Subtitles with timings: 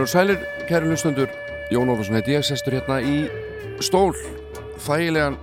[0.00, 1.28] Heilur og sælir, kæru hlustundur
[1.68, 3.26] Jón Ólfsson heiti ég, sestur hérna í
[3.84, 4.14] stól
[4.80, 5.34] þægilegan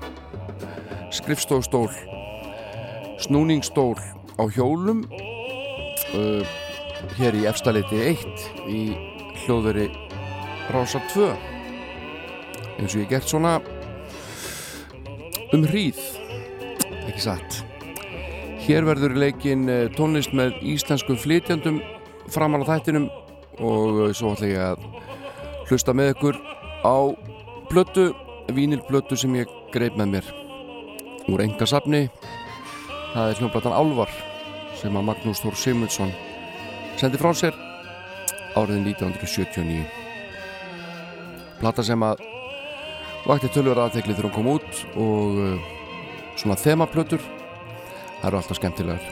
[1.13, 1.91] skrifstofstól
[3.21, 4.01] snúningstól
[4.41, 5.03] á hjólum
[6.17, 6.41] uh,
[7.19, 8.81] hér í efstaleiti 1 í
[9.43, 9.91] hljóðveri
[10.73, 11.29] Rása 2
[12.79, 13.59] eins og ég gert svona
[15.53, 16.01] um hríð
[17.03, 17.61] ekki satt.
[18.65, 21.77] Hér verður leikin uh, tónlist með íslenskum flytjandum
[22.33, 23.09] framan á þættinum
[23.59, 24.79] og uh, svo ætla ég að
[25.67, 26.35] hlusta með ykkur
[26.85, 26.97] á
[27.71, 28.13] blötu,
[28.53, 30.25] vínilblötu sem ég greip með mér
[31.27, 32.07] úr engasafni
[33.13, 34.11] það er hljómblatan Álvar
[34.77, 36.11] sem að Magnús Þór Simundsson
[36.99, 37.55] sendi frá sér
[38.57, 39.85] áriðin 1979
[41.59, 42.21] plata sem að
[43.27, 45.57] vakti tölur aðtegli þegar hún kom út og uh,
[46.37, 47.23] svona þemaplötur
[48.21, 49.09] það eru alltaf skemmtilegar.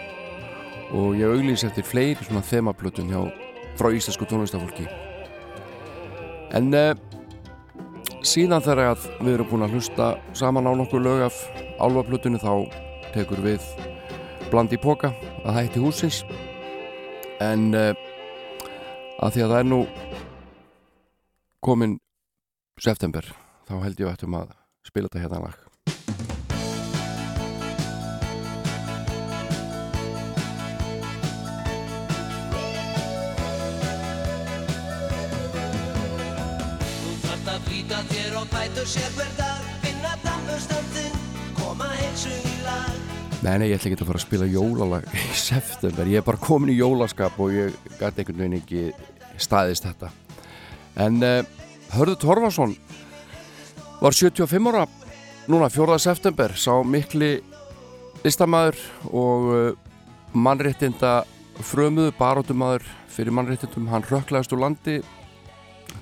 [0.95, 3.21] Og ég auglýs eftir fleiri svona þemaplötun hjá
[3.79, 4.87] frá íslensku tónlistafólki
[6.55, 6.93] en uh,
[8.25, 11.41] síðan þegar að við erum búin að hlusta saman á nokkur lög af
[11.83, 12.51] álvaplutunni þá
[13.13, 13.65] tekur við
[14.51, 15.13] blandi póka
[15.43, 16.23] að hætti húsins
[17.43, 17.91] en uh,
[19.19, 19.81] að því að það er nú
[21.65, 21.99] komin
[22.79, 23.27] september
[23.65, 25.64] þá held ég að ættum að spila þetta hérna lag
[38.75, 41.13] bætur sér hver dag Finna dampustandinn,
[41.55, 42.95] koma heilsun í lag.
[43.45, 46.41] Nei, nei, ég ætla ekki að fara að spila jólalag í september, ég er bara
[46.43, 48.81] komin í jólaskap og ég gæti einhvern veginn ekki
[49.39, 50.11] staðist þetta.
[51.05, 51.47] En uh,
[51.95, 52.75] Hörður Torfarsson
[54.01, 54.83] var 75 ára
[55.47, 55.99] núna 4.
[56.09, 57.31] september sá mikli
[58.25, 59.71] listamæður og uh,
[60.35, 61.21] mannréttinda
[61.63, 64.99] frömuðu baróttumæður fyrir mannréttindum, hann rökklaðist úr landi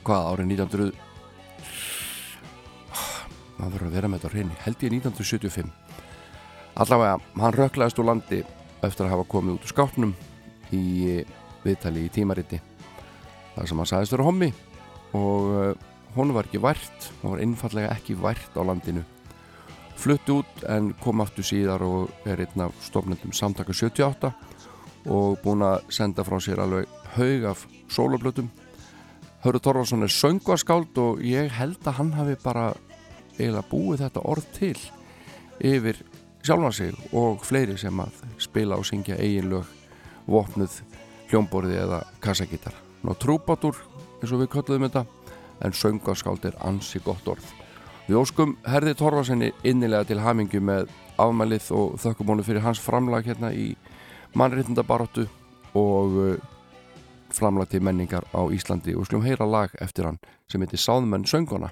[0.02, 1.03] hvað árið 1900
[3.63, 5.72] maður verður að vera með þetta hreinu held ég 1975
[6.74, 8.41] allavega, hann rökklaðist úr landi
[8.84, 10.13] eftir að hafa komið út úr skápnum
[10.74, 11.24] í
[11.63, 12.59] viðtali í tímariti.
[13.53, 14.50] Þar sem hann sagðist vera hommi
[15.16, 15.78] og
[16.18, 19.03] hún var ekki vært hún var einfallega ekki vært á landinu.
[20.01, 24.34] Flutt út en kom aftur síðar og er einn af stofnendum samtaka 78
[25.13, 28.50] og búin að senda frá sér alveg haug af soloplötum
[29.44, 32.69] Hörður Torvarsson er söngvaskáld og ég held að hann hafi bara
[33.38, 34.78] eiginlega búið þetta orð til
[35.64, 36.00] yfir
[36.44, 39.70] sjálfan sig og fleiri sem að spila og syngja eigin lög
[40.28, 40.82] vopnuð
[41.32, 42.76] hljómborði eða kassagítar.
[43.04, 43.78] Ná trúbátur
[44.22, 45.06] eins og við kölluðum þetta
[45.64, 47.46] en söngvaskáld er ansi gott orð.
[48.08, 50.90] Við óskum Herði Torvarssoni innilega til hamingu með
[51.22, 53.74] afmælið og þökkum honum fyrir hans framlag hérna í
[54.36, 55.28] mannréttindabaróttu
[55.80, 56.34] og uh,
[57.34, 58.98] framlag til menningar á Íslandi.
[58.98, 60.19] Og slum heyra lag eftir hann
[60.52, 61.72] sem heitir Sáðmenn söngona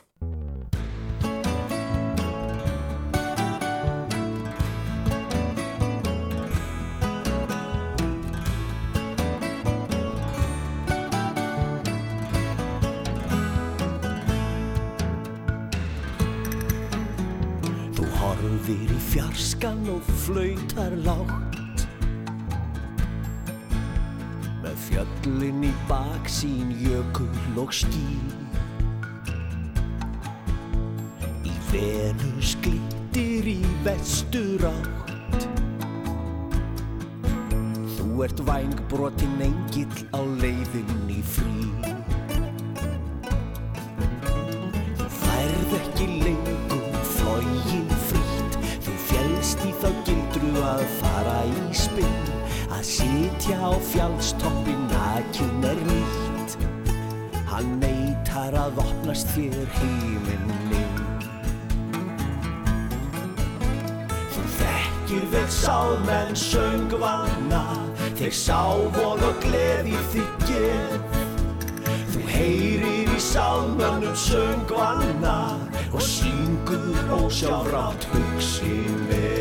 [19.11, 21.83] fjarskan og flautar lágt.
[24.61, 28.07] Með fjöllin í baksín jökul og ský.
[31.43, 35.47] Í Venus glittir í vestur átt
[37.97, 42.00] Þú ert vængbrotin engill á leiðin í frí
[51.91, 52.19] spinn
[52.71, 56.55] Að sitja á fjálstoppi nakin er nýtt.
[57.51, 60.47] Hann neytar að opnast þér heiminn
[64.31, 67.65] Þú þekkir vel sámenn söngvanna
[68.21, 68.61] Þeir sá
[68.95, 70.97] von og gleði þykir
[72.13, 75.37] Þú heyrir í sálmönnum söngvanna
[75.91, 78.77] Og syngur ósjálfrátt hugsi
[79.09, 79.40] með.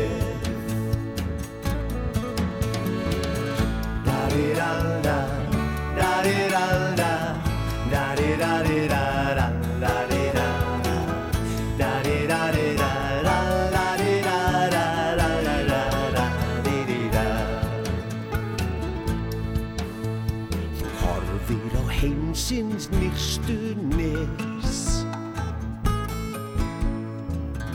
[22.01, 23.57] heimsins nýrstu
[23.93, 25.05] nes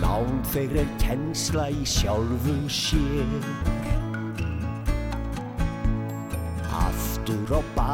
[0.03, 3.86] Nán þeir er kennsla í sjálfu sér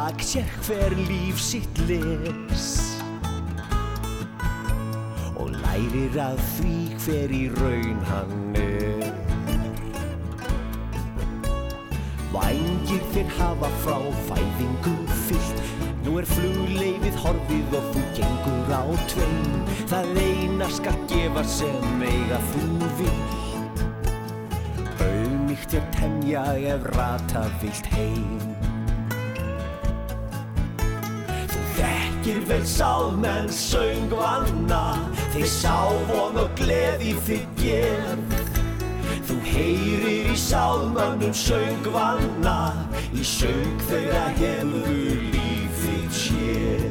[0.03, 2.63] Bak sér hver líf sitt les
[5.39, 6.73] Og lærir að því
[7.05, 9.05] hver í raun hann er.
[12.33, 13.95] Vængir þér hafa frá
[14.27, 14.93] fæðingu
[15.29, 15.63] fyllt.
[16.03, 18.83] Nú er flugleifið horfið og þú gengur á
[19.13, 19.75] tveim.
[19.93, 22.65] Það eina skal gefa sem eiga þú
[22.99, 23.85] vilt
[24.99, 26.43] Auðmíkt er temja
[26.75, 28.52] ef rata vilt heim
[32.23, 34.95] þekkir vel sálmenn söngvanna
[35.33, 35.75] Þeir sá
[36.07, 38.37] von og gleði þig gerð
[39.27, 42.55] Þú heyrir í sálmönnum söngvanna
[43.11, 46.87] Í söng þeirra hefur lífið séð.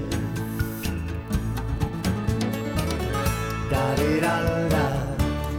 [3.73, 4.85] Da-di-da-da,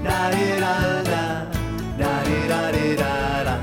[0.06, 1.24] da-di-da-da,
[2.00, 3.58] da-di-da-di-da-da,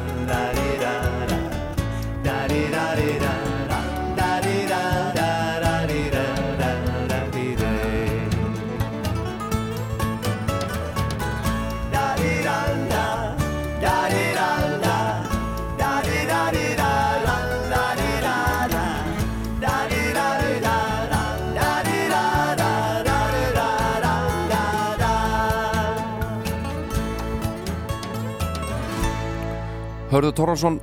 [30.11, 30.81] Hörður Torrason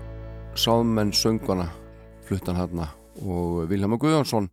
[0.56, 1.66] sáðmenn söngvana
[2.24, 2.86] fluttan hérna
[3.20, 4.46] og Vilhelm Guðjónsson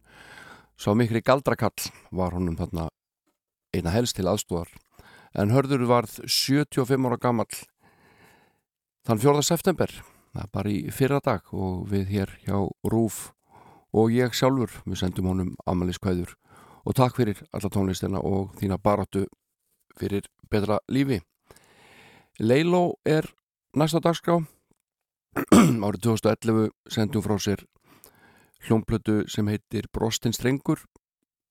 [0.75, 2.89] sá mikri galdrakall var honum þarna
[3.71, 4.73] einna helst til aðstúðar
[5.39, 7.61] en Hörður varð 75 ára gamall
[9.07, 9.45] þann 4.
[9.47, 9.95] september
[10.43, 12.59] er bara í fyrra dag og við hér hjá
[12.91, 13.29] Rúf
[13.95, 16.35] og ég sjálfur við sendum honum amaliskvæður
[16.83, 19.23] og takk fyrir alla tónlistina og þína baráttu
[19.95, 21.21] fyrir betra lífi.
[22.43, 23.31] Leiló er
[23.79, 24.41] næsta dagskrá
[25.87, 27.65] árið 2011 sendum frá sér
[28.65, 30.85] hljómplötu sem heitir Brostinn strengur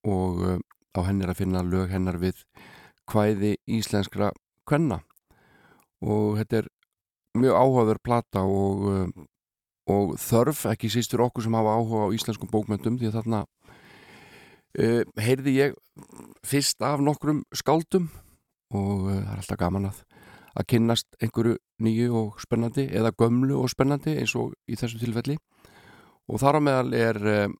[0.08, 0.60] og uh,
[0.96, 2.40] á henni er að finna lög hennar við
[3.10, 4.32] kvæði íslenskra
[4.70, 5.02] kvenna.
[6.04, 6.70] Og þetta er
[7.36, 9.28] mjög áhugaverð plata og, uh,
[9.92, 13.44] og þörf ekki sístur okkur sem hafa áhuga á íslenskum bókmyndum því að þarna
[14.80, 15.78] uh, heyrði ég
[16.48, 18.08] fyrst af nokkrum skáldum
[18.74, 20.04] og það er alltaf gaman að
[20.54, 25.38] að kynnast einhverju nýju og spennandi eða gömlu og spennandi eins og í þessu tilfelli.
[26.30, 27.56] Og þar á meðal er uh,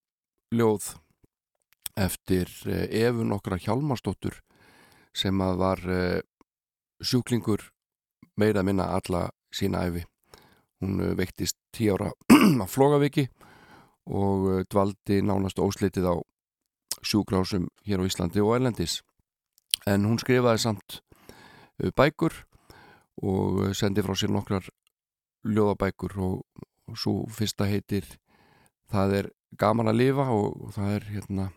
[0.54, 0.94] ljóð
[2.00, 4.40] eftir uh, Efu nokkra Hjalmarsdóttur
[5.14, 6.20] sem að var uh,
[7.04, 7.70] sjúklingur
[8.40, 10.06] meira minna alla sína æfi
[10.84, 12.12] hún uh, veiktist tíu ára
[12.64, 13.28] á Flógaviki
[14.10, 16.16] og uh, dvaldi nánast óslitið á
[17.04, 19.02] sjúkrásum hér á Íslandi og Erlendis.
[19.88, 22.46] En hún skrifaði samt uh, bækur
[23.24, 24.68] og uh, sendi frá sér nokkrar
[25.48, 26.42] ljóðabækur og,
[26.90, 28.08] og svo fyrsta heitir
[28.92, 31.50] það er gaman að lifa og, það er hérna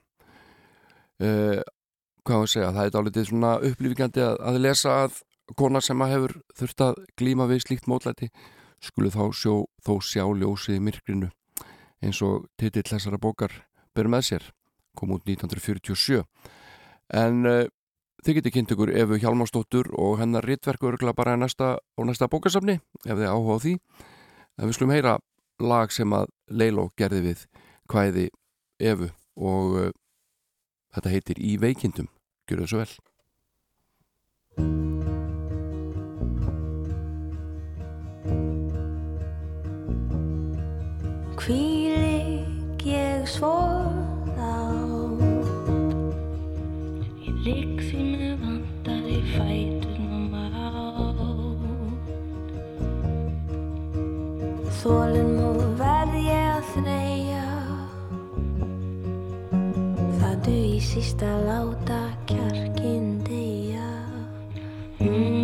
[1.22, 1.62] uh,
[2.26, 5.22] hvað var að segja, það er dálítið svona upplýfikandi að, að lesa að
[5.58, 8.30] kona sem að hefur þurft að glíma við slíkt mótlæti
[8.82, 9.54] skulu þá sjó,
[9.86, 11.30] þó sjá ljósið myrkrinu
[12.04, 13.54] eins og titill þessara bókar
[13.96, 14.48] ber með sér
[14.98, 16.24] kom út 1947
[17.14, 17.64] en uh,
[18.26, 22.80] þið getið kynnt ykkur Efu Hjalmarsdóttur og hennar rittverku örgla bara næsta, á næsta bókasafni
[23.06, 23.74] ef þið áhuga á því.
[24.58, 25.12] En við skulum heyra
[25.62, 27.44] lag sem að Leiló gerði við
[27.92, 28.26] hvæði
[28.82, 29.92] Efu og uh,
[30.96, 32.10] þetta heitir Í veikindum.
[32.50, 32.94] Gjör það svo vel.
[41.46, 43.54] Hvílik ég svo
[44.34, 44.50] þá
[47.22, 47.75] Ég ligg
[54.86, 55.48] Þólinn mú
[55.80, 57.46] verð ég að þreyja
[60.20, 61.98] Það duði síst að láta
[62.30, 63.88] kjarkinn deyja
[65.02, 65.35] mm.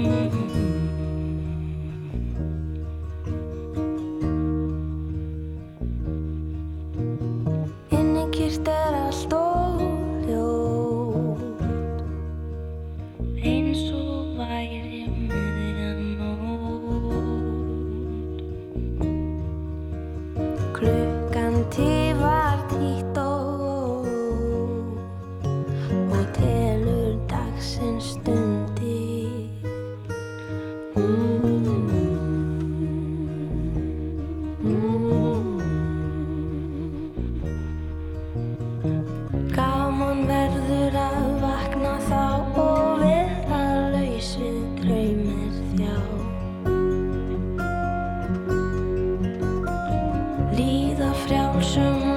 [51.53, 52.12] 不是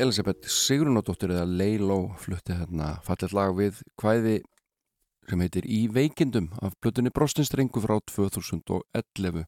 [0.00, 4.40] Elisabeth Sigrunadóttir eða Leiló flutti hérna fallet lag við kvæði
[5.28, 9.44] sem heitir Í veikindum af plötunni Brostinstrengu frá 2011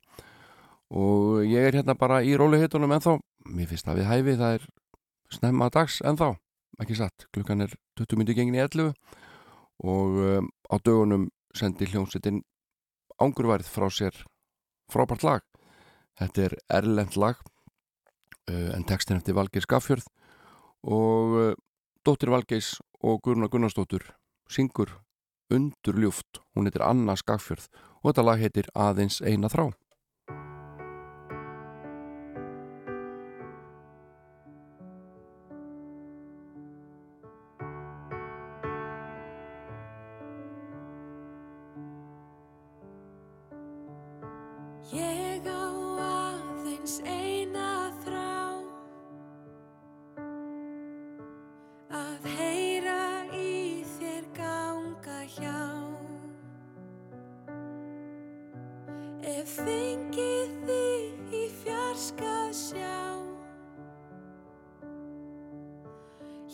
[0.95, 3.17] og ég er hérna bara í róliheitunum ennþá.
[3.51, 4.67] Mér finnst það við hæfi, það er
[5.35, 6.31] snemma dags ennþá,
[6.85, 8.93] ekki satt klukkan er 20 myndi gengin í 11
[9.85, 12.43] og um, á dögunum sendi hljómsettin
[13.23, 14.21] ángurværið frá sér
[14.93, 15.43] frábært lag.
[16.21, 17.41] Þetta er erlend lag
[18.51, 20.07] uh, en textin eftir Valgeir Skaffjörð
[20.85, 21.55] og uh,
[22.05, 24.05] dóttir Valgeis og Guðruna Gunnarsdóttur
[24.50, 24.93] syngur
[25.53, 27.69] undur ljúft hún heitir Anna Skaffjörð
[28.03, 29.71] og þetta lag heitir Aðeins eina þrá
[59.45, 63.01] hef fengið þig í fjarskað sjá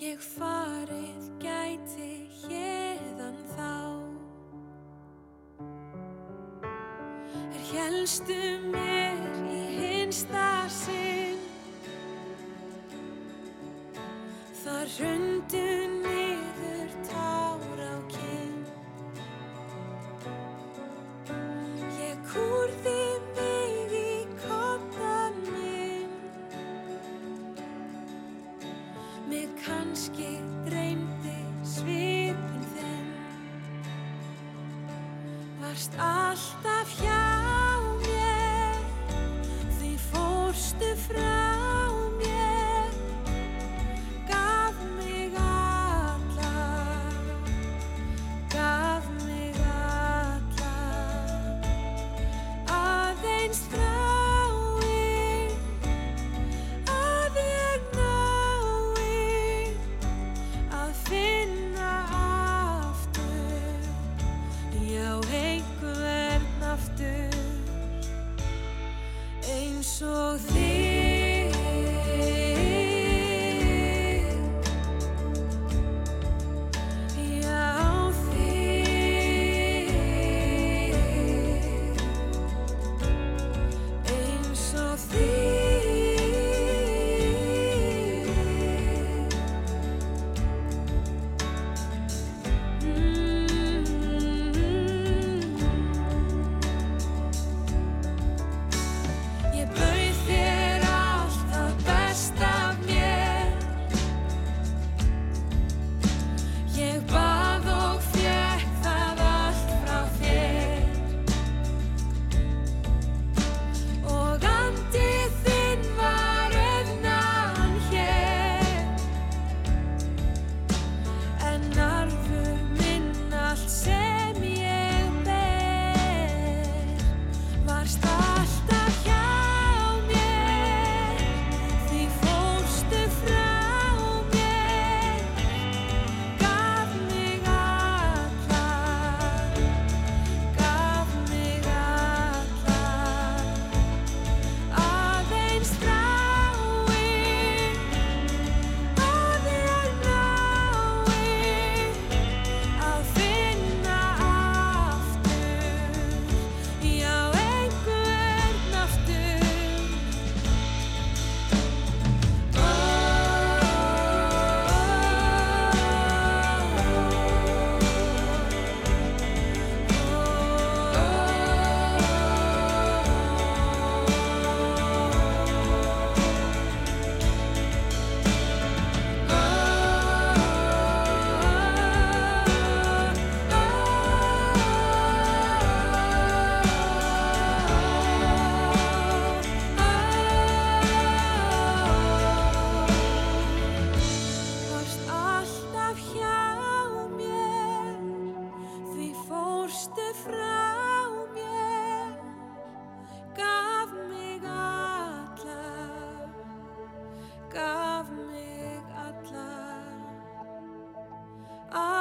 [0.01, 2.09] Ég farið gæti
[2.41, 3.71] hérðan þá.
[7.53, 8.41] Er helstu
[8.73, 9.21] mér
[9.53, 11.45] í hinstasinn
[14.65, 15.70] Þar hundu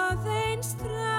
[0.09, 1.18] aðeins þrá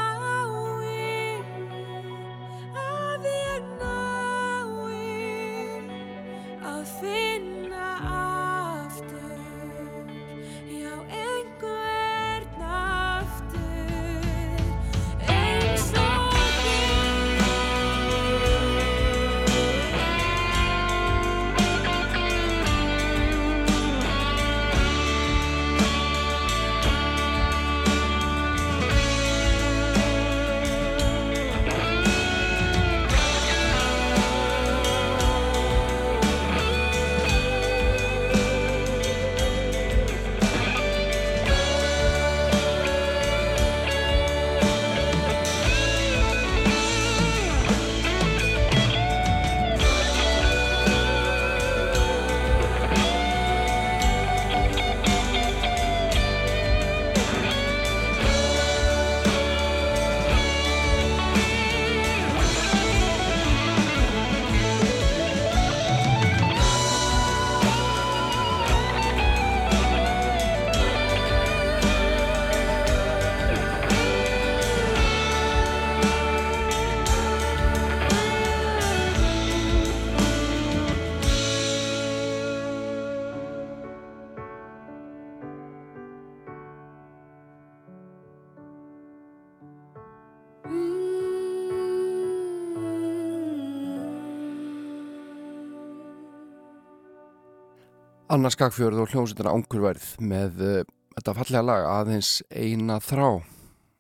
[98.31, 100.83] Anna Skagfjörð og hljómsveitina Angurverð með uh,
[101.17, 103.41] þetta fallega lag aðeins eina þrá.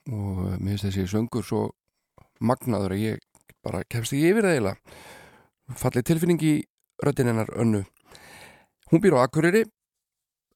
[0.06, 1.62] Og mér finnst þessi söngur svo
[2.38, 3.24] magnaður að ég
[3.66, 5.00] bara kemst ekki yfir það eiginlega.
[5.80, 6.52] Fallið tilfinning í
[7.02, 7.80] röttinennar önnu.
[8.92, 9.64] Hún býr á Akureyri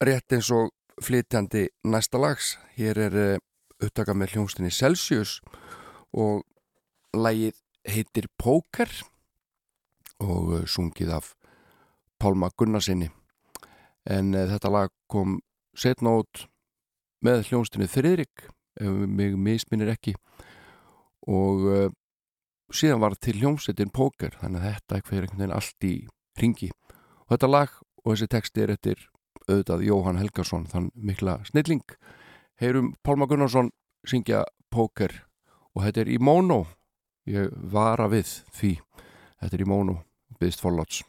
[0.07, 0.71] rétt eins og
[1.03, 2.53] flytjandi næsta lags.
[2.79, 3.43] Hér er uh,
[3.83, 5.41] upptaka með hljómsveitinni Celsius
[6.15, 6.47] og
[7.11, 7.59] lagið
[7.91, 8.95] heitir Póker
[10.23, 11.35] og uh, sungið af
[12.23, 13.11] Pálma Gunnarsinni
[14.11, 15.39] en uh, þetta lag kom
[15.77, 16.47] setna út
[17.25, 18.49] með hljónstinu Þriðrik
[18.81, 20.15] ef mig misminir ekki.
[21.31, 21.89] Og uh,
[22.75, 25.95] síðan var til hljómsettin Póker þannig að þetta eitthvað er einhvern veginn allt í
[26.41, 26.71] ringi
[27.25, 29.07] og þetta lag og þessi texti er eftir
[29.47, 31.85] auðvitað Jóhann Helgason þann mikla snilling.
[32.61, 33.73] Heyrum Pálma Gunnarsson
[34.09, 35.23] syngja Póker
[35.75, 36.65] og þetta er í móno
[37.29, 38.77] ég vara við því.
[39.41, 39.99] Þetta er í móno
[40.41, 41.03] byggst forláts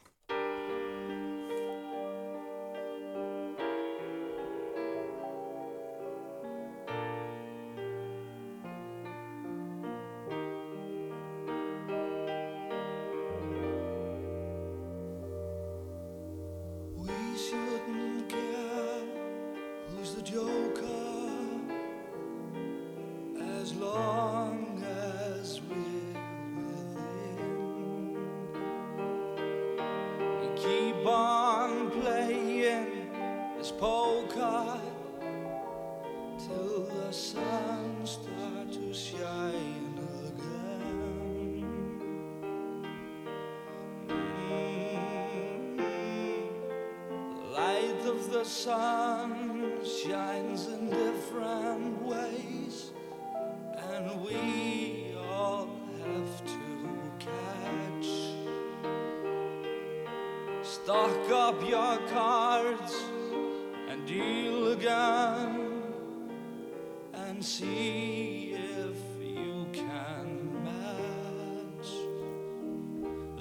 [67.46, 71.90] see if you can match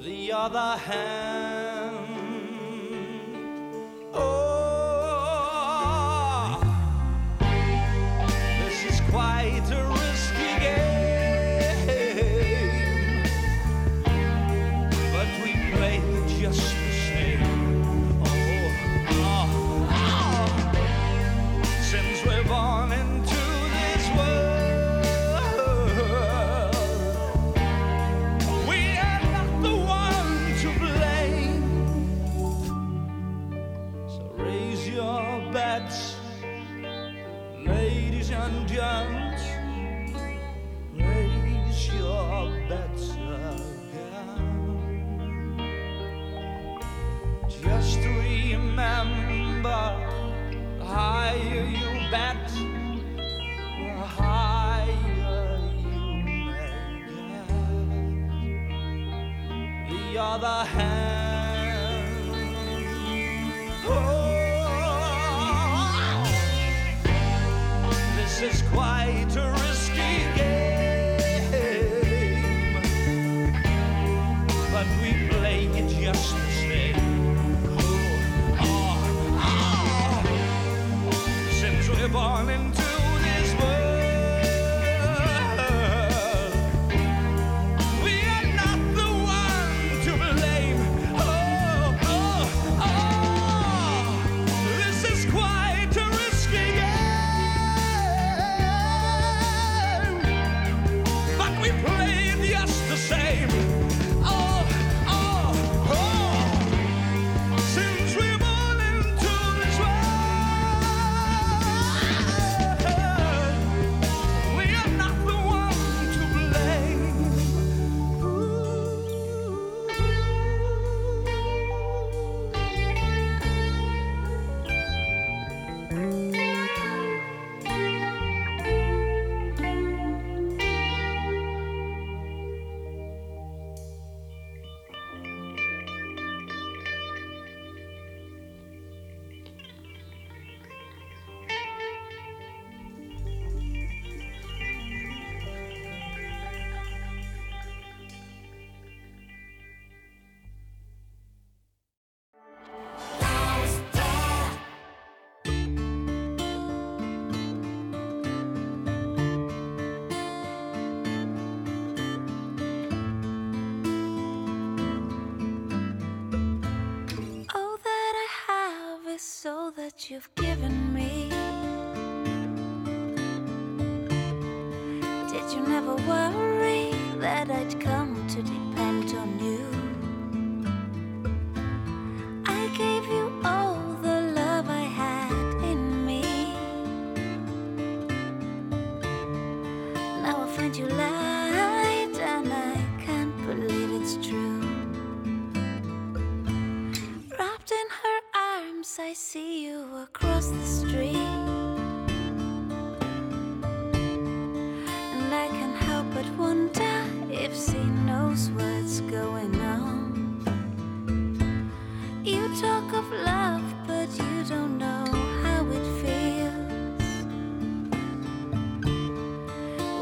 [0.05, 1.74] the other hand.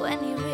[0.04, 0.53] When you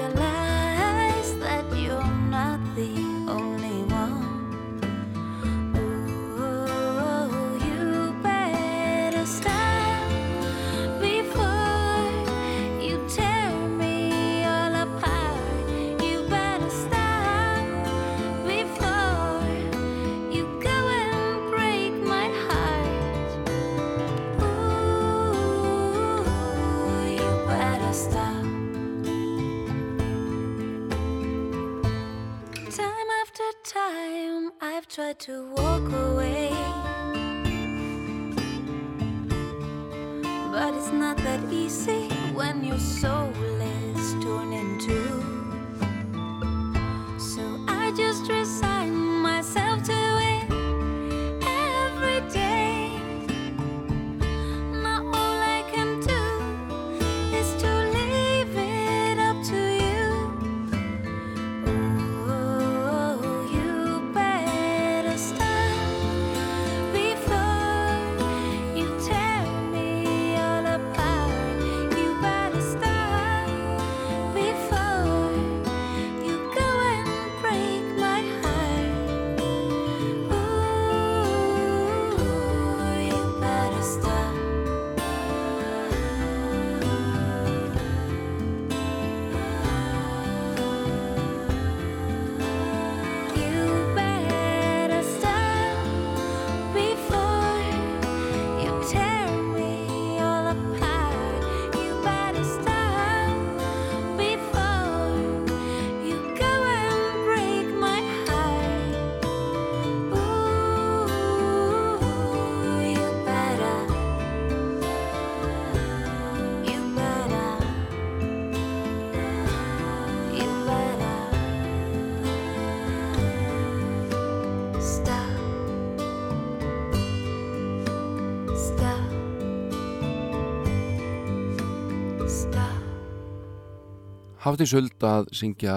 [134.49, 135.73] Hafði suld að syngja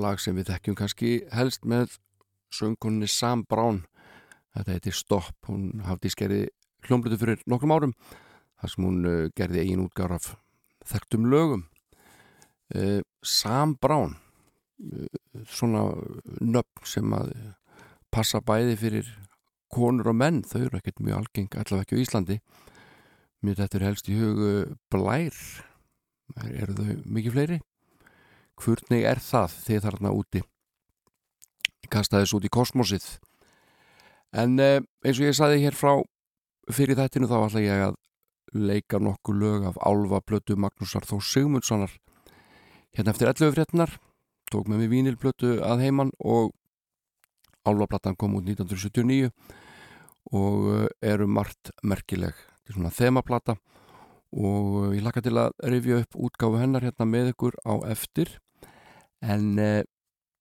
[0.00, 1.98] lag sem við þekkjum kannski helst með
[2.56, 3.82] söngkunni Sam Brown.
[4.54, 6.38] Þetta heitir Stopp, hún hafði skerði
[6.86, 7.92] hljómblutu fyrir nokkrum árum
[8.62, 10.30] þar sem hún uh, gerði eigin útgára af
[10.88, 11.66] þekktum lögum.
[12.72, 15.84] Uh, Sam Brown uh, svona
[16.40, 17.34] nöfn sem að
[18.08, 19.12] passa bæði fyrir
[19.68, 22.40] konur og menn, þau eru ekkert mjög algeng allavega ekki á Íslandi.
[23.44, 24.56] Mér þetta er helst í hugu
[24.88, 25.44] blær.
[26.40, 27.62] Er, eru þau mikið fleiri
[28.60, 30.42] hvernig er það þið þarna úti?
[31.90, 33.04] Kasta þess út í kosmosið.
[34.34, 36.00] En eh, eins og ég saði hér frá
[36.72, 37.98] fyrir þættinu þá ætla ég að
[38.54, 41.92] leika nokkuð lög af Álfa Plötu Magnúsar Þó Sigmundssonar.
[42.94, 43.96] Hérna eftir 11 fréttinar
[44.50, 46.52] tók með mig vínilplötu að heiman og
[47.64, 49.30] Álfaplattan kom út 1979
[50.32, 52.34] og eh, eru margt merkileg.
[52.34, 53.56] Þetta er svona þemaplata
[54.34, 58.38] og ég laka til að rifja upp útgáfu hennar hérna með ykkur á eftir
[59.22, 59.82] en eh,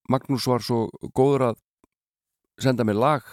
[0.09, 1.61] Magnús var svo góður að
[2.59, 3.27] senda mér lag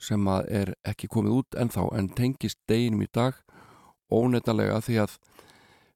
[0.00, 3.36] sem að er ekki komið út ennþá en tengist deginum í dag
[4.08, 5.16] óneitanlega því að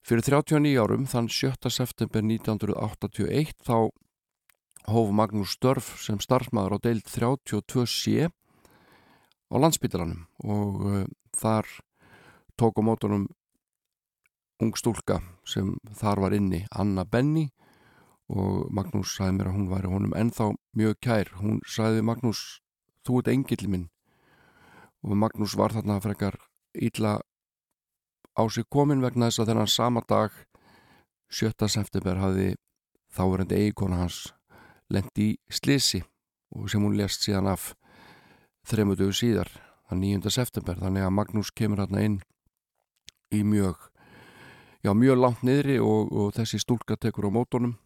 [0.03, 1.71] fyrir 39 árum þann 7.
[1.71, 3.77] september 1981 þá
[4.91, 11.05] hóf Magnús Störf sem starfsmæður á deild 32C á landsbytalanum og uh,
[11.39, 11.69] þar
[12.59, 13.29] tók á mótunum
[14.63, 17.49] ung stúlka sem þar var inni, Anna Benny
[18.33, 22.63] og Magnús sagði mér að hún væri honum ennþá mjög kær hún sagði Magnús,
[23.05, 23.89] þú ert engill minn
[25.03, 26.39] og Magnús var þarna frekar
[26.73, 27.19] illa
[28.33, 30.33] á sig komin vegna þess að þennan sama dag
[31.33, 31.69] 7.
[31.69, 32.55] september hafði
[33.13, 34.33] þáverandi eigikona hans
[34.93, 36.03] lendi í slisi
[36.57, 37.73] og sem hún lest síðan af
[38.69, 39.51] þremudögu síðar
[39.89, 40.33] þann 9.
[40.33, 42.21] september þannig að Magnús kemur hérna inn
[43.33, 43.91] í mjög
[44.85, 47.77] já, mjög langt niðri og, og þessi stúlka tekur á mótonum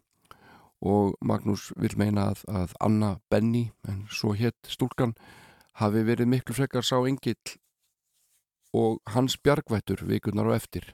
[0.81, 5.15] og Magnús vil meina að, að Anna Benny, en svo hétt stúlkan,
[5.77, 7.57] hafi verið miklu frekar sá engill
[8.77, 10.91] og hans bjargvættur vikurnar og eftir.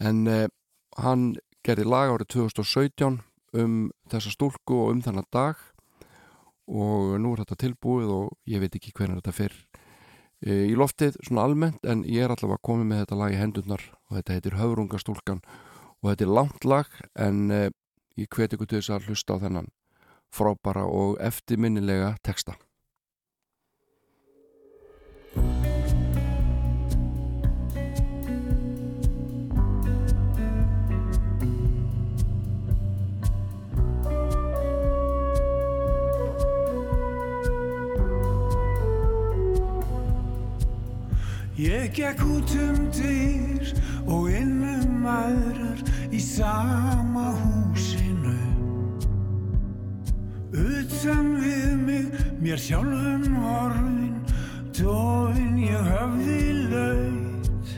[0.00, 0.48] En eh,
[0.96, 1.34] hann
[1.66, 3.20] gerði lag árið 2017
[3.60, 5.58] um þessa stúlku og um þennan dag.
[6.70, 9.56] Og nú er þetta tilbúið og ég veit ekki hvernig þetta fer
[10.44, 13.86] e, í loftið svona almennt en ég er allavega komið með þetta lag í hendurnar
[14.06, 17.60] og þetta heitir Höfrungastúlkan og þetta er langt lag en e,
[18.16, 19.70] ég hveti ykkur til þess að hlusta á þennan
[20.30, 22.56] frábara og eftirminnilega texta
[41.60, 43.74] Ég gekk út um dyr
[44.08, 47.49] og inn um aðrar í sama húsinu.
[50.60, 52.08] Utan við mig,
[52.40, 54.16] mér sjálfum horfin,
[54.76, 57.72] dofin ég höfði laut.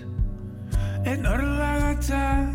[1.06, 2.50] Einn örlaga dag,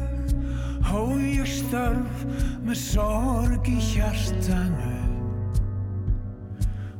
[0.89, 2.25] hóð ég störf
[2.67, 4.95] með sorg í hjartanu.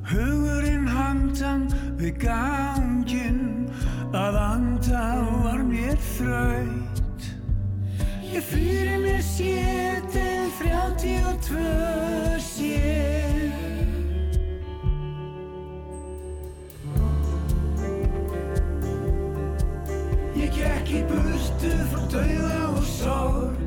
[0.08, 1.68] Hugurinn handan
[2.00, 3.68] við ganginn
[4.16, 5.08] að anda
[5.44, 6.87] var mér þraut.
[8.34, 13.54] Ég fyrir mér sétt en þrjátti og tvö sér.
[20.36, 23.64] Ég gekk í burtu frá dauða og sorg.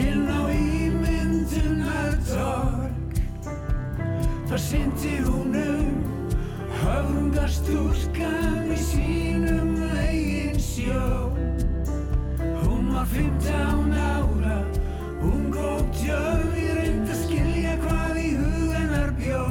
[0.00, 3.20] inn á ímyndunar torg
[4.48, 6.09] þar syndi hún um
[6.80, 11.30] höfungastúlkan í sínum eigin sjó.
[12.64, 14.60] Hún var 15 ára
[15.22, 19.48] ung og djöf ég reyndi að skilja hvað í huganar bjó.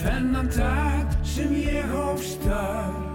[0.00, 3.07] Þennan dag sem ég hóf störf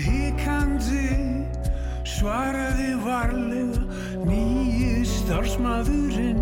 [0.00, 1.44] Ég hikandi
[2.08, 3.82] svaraði varlega
[4.24, 6.40] nýji starfsmaðurinn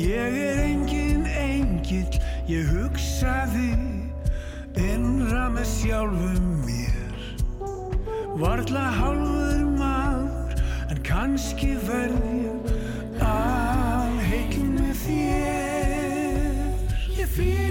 [0.00, 2.16] Ég er engin engill,
[2.48, 3.74] ég hugsaði
[4.78, 7.20] innra með sjálfum mér
[8.40, 12.76] Varla hálfur maður, en kannski verð ég
[13.20, 16.60] að heill með þér.
[17.18, 17.67] Ég fyrir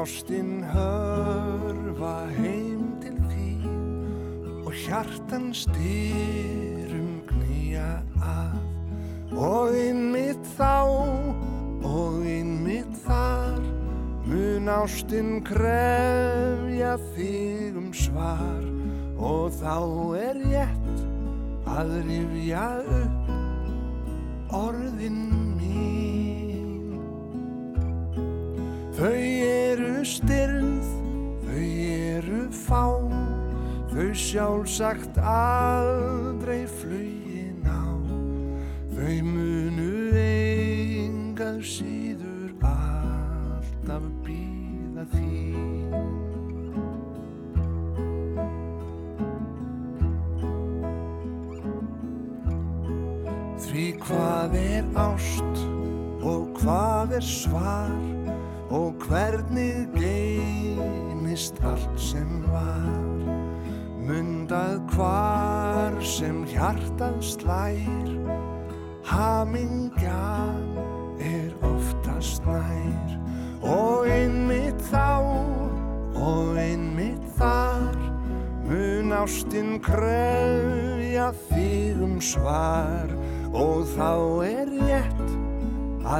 [0.00, 8.56] ástinn hörfa heim til þín og hjartan styrum knýja að.
[9.36, 10.88] Og inn mitt þá
[11.84, 13.60] og inn mitt þar
[14.24, 18.64] mun ástinn krefja þig um svar.
[19.20, 19.76] Og þá
[20.16, 21.04] er rétt
[21.76, 23.09] að rifja upp
[34.70, 35.49] sagt að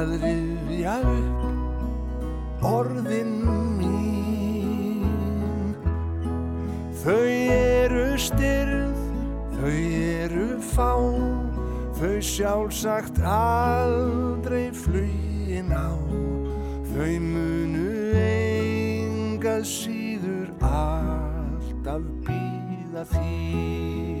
[0.01, 3.33] að rifja upp orðin
[3.77, 5.03] mín.
[7.01, 7.27] Þau
[7.57, 9.01] eru styrð
[9.59, 10.93] þau eru fá
[11.99, 15.93] þau sjálfsagt aldrei flugin á.
[16.91, 17.91] Þau munu
[18.23, 24.20] engað síður alltaf býða þín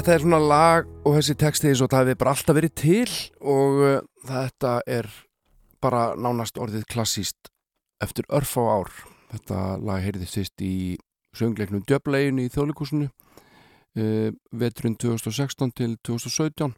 [0.00, 3.10] Þetta er svona lag og þessi texti eins og það hefði bara alltaf verið til
[3.52, 3.98] og uh,
[4.30, 5.08] þetta er
[5.84, 7.50] bara nánast orðið klassíst
[8.00, 8.88] eftir örf á ár.
[9.34, 10.96] Þetta lag heyrði fyrst í
[11.36, 14.32] söngleiknum Djöbleginu í þjóðleikúsinu uh,
[14.64, 16.72] veturinn 2016 til 2017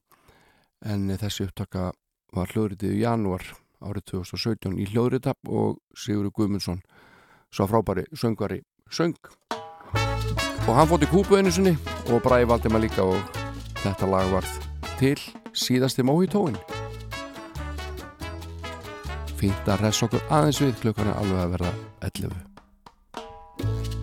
[0.90, 1.92] en þessi upptaka
[2.34, 3.46] var hljóðritið í janúar
[3.78, 6.82] árið 2017 í hljóðrita og Sigurður Guðmundsson
[7.54, 9.14] svo frábæri söngari söng
[10.66, 11.74] og hann fótt í kúpu einu sinni
[12.10, 13.18] og Bræði Valdimar líka og
[13.82, 14.52] þetta lag varð
[15.00, 15.18] til
[15.58, 16.58] síðasti Mohitóin
[19.40, 21.72] fínt að res okkur aðeins við klukkan er alveg að verða
[22.08, 22.40] 11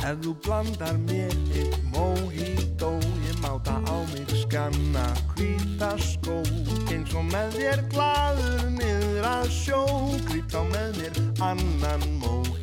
[0.10, 2.92] Ef þú blandar mér eitt mojito
[3.30, 5.06] Ég máta á mig skanna
[5.36, 6.40] hvíta skó.
[6.90, 9.84] Eins og með þér glaður niður að sjó
[10.50, 12.59] á með mér annan mojito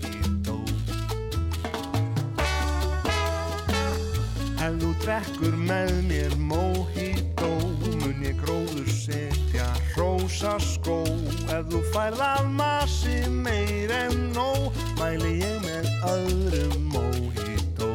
[4.67, 7.51] Ef þú drekkur með mér mojito
[8.01, 10.97] Mun ég gróður setja hrósa skó.
[11.55, 17.93] Ef þú færð af masi meir en nóg Mæli ég með öðrum mojito.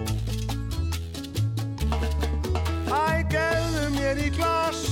[2.88, 3.04] Æ,
[3.36, 4.91] gefðu mér í glas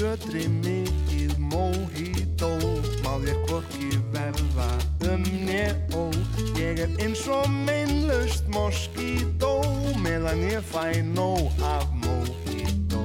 [0.00, 2.48] sötri mikið mojito
[3.04, 4.68] Má þér hvorki verða
[5.12, 6.08] um nér ó.
[6.56, 9.60] Ég er eins og meinlaust moskító
[10.00, 13.02] Meðan ég fæ nóg af mojito.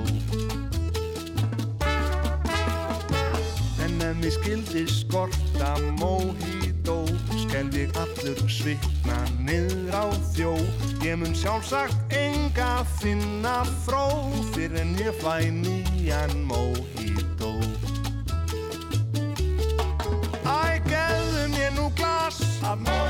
[3.83, 5.75] En ef mér skildi skorta
[6.86, 7.05] mojito
[7.36, 10.53] Skelf ég allur svitna niður á þjó.
[11.03, 17.53] Ég mun sjálfsagt enga finna fró Fyrir en ég fæ nýjan mojito.
[20.45, 22.41] Æ, gefðu mér nú glas.
[22.63, 23.05] Af mojito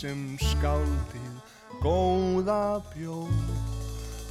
[0.00, 1.34] sem skáldið
[1.82, 3.50] góða bjóð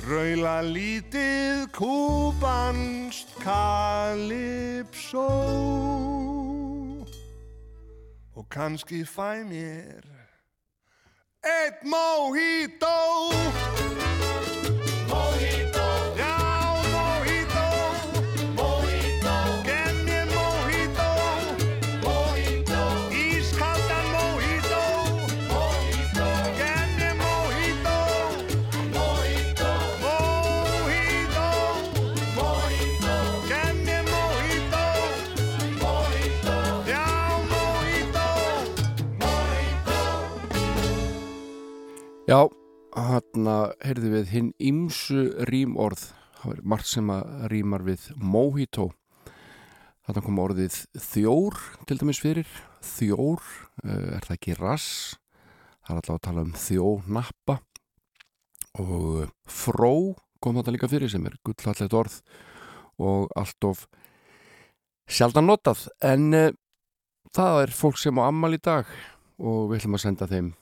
[0.09, 5.27] Raula lítið kúbanst kalipsó.
[8.33, 10.01] Og kannski fæ mér
[11.45, 12.97] Eitt mojito.
[42.29, 42.43] Já,
[42.93, 43.47] hann
[43.81, 46.03] heyrði við hinn ímsu rímorð.
[46.37, 48.85] Það er margt sem að rímar við mojito.
[50.05, 50.77] Þannig kom orðið
[51.07, 51.57] þjór
[51.89, 52.51] til dæmis fyrir.
[52.85, 53.41] Þjór,
[53.81, 55.17] eh, er það ekki rass?
[55.81, 57.57] Það er alltaf að tala um þjónappa
[58.77, 59.91] og eh, fró
[60.37, 62.21] kom þetta líka fyrir sem er gullallet orð
[63.01, 63.87] og allt of
[65.09, 65.87] sjaldan notað.
[66.05, 66.53] En eh,
[67.33, 68.85] það er fólk sem á ammal í dag
[69.41, 70.58] og við ætlum að senda þeim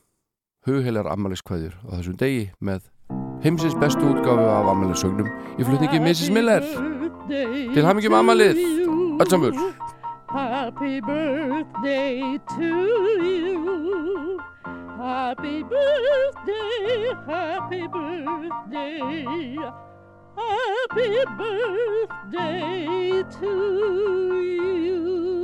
[0.67, 2.81] hugheilar ammaliðskvæðjur á þessum degi með
[3.43, 6.29] heimsins bestu útgáfi af ammaliðsögnum í flutningi Mrs.
[6.33, 6.63] Miller.
[7.27, 8.57] til hamingjum ammalið
[9.21, 9.53] öll samur
[10.27, 12.67] Happy birthday to
[13.23, 14.37] you.
[14.97, 19.55] Happy birthday, happy birthday.
[20.35, 23.53] Happy birthday to
[24.43, 25.36] you.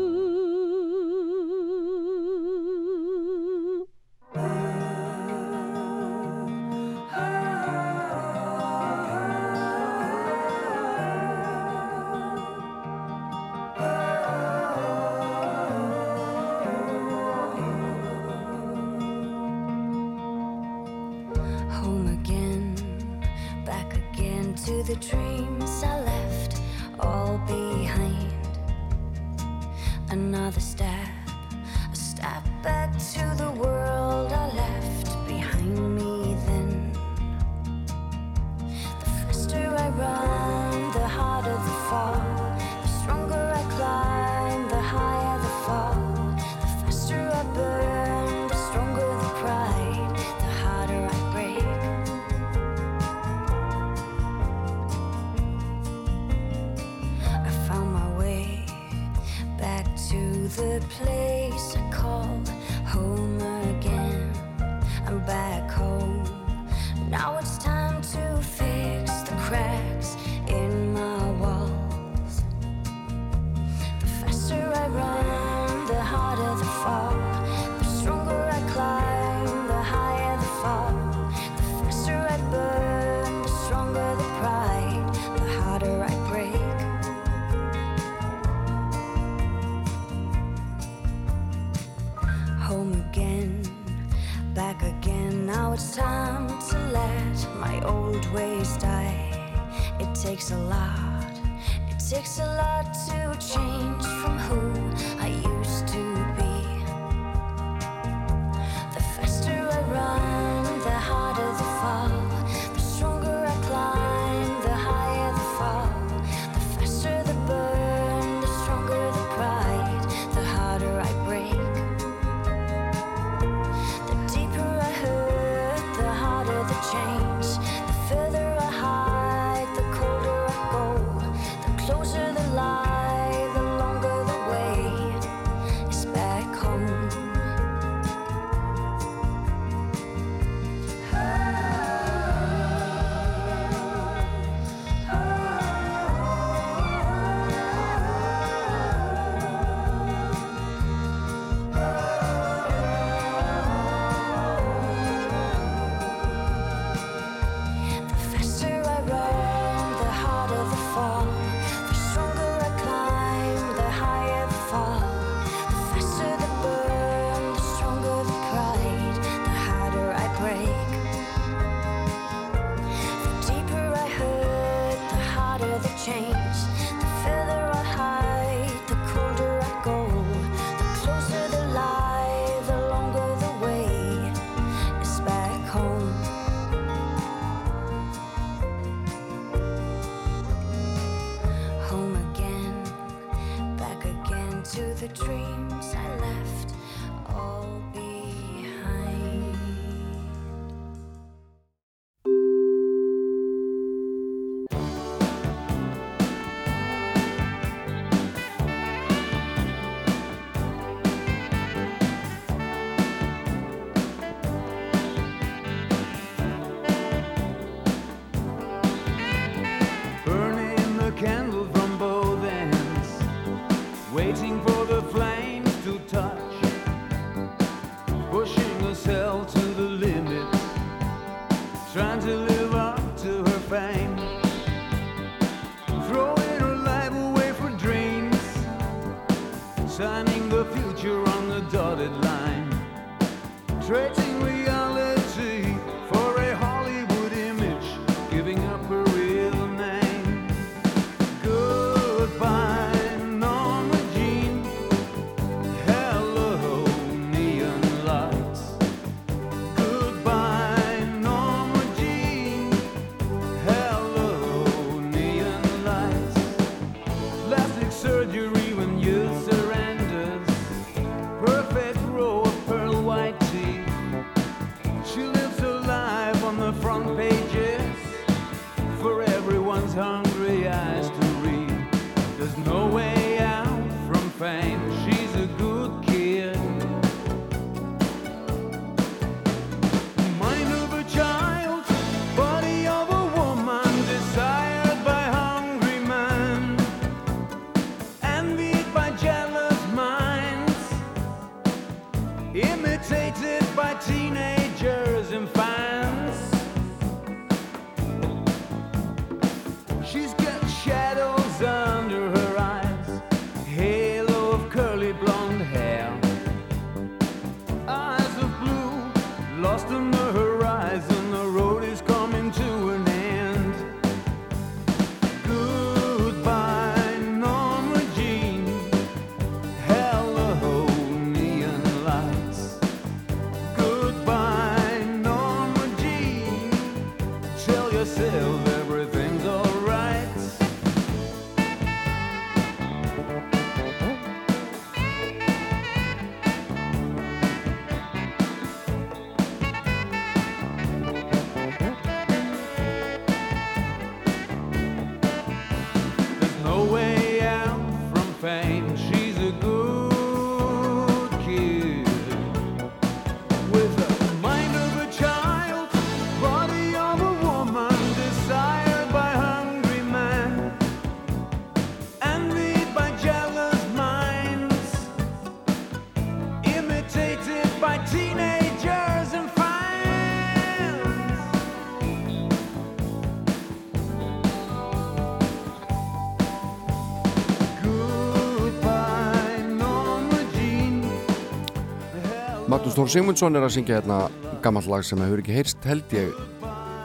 [392.94, 394.16] Magnús Þór Sigmundsson er að syngja hérna
[394.62, 396.36] gammalt lag sem hefur ekki heyrst held ég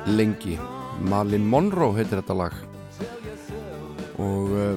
[0.04, 0.58] lengi.
[1.08, 2.52] Malin Monroe heitir þetta lag.
[4.20, 4.76] Og uh,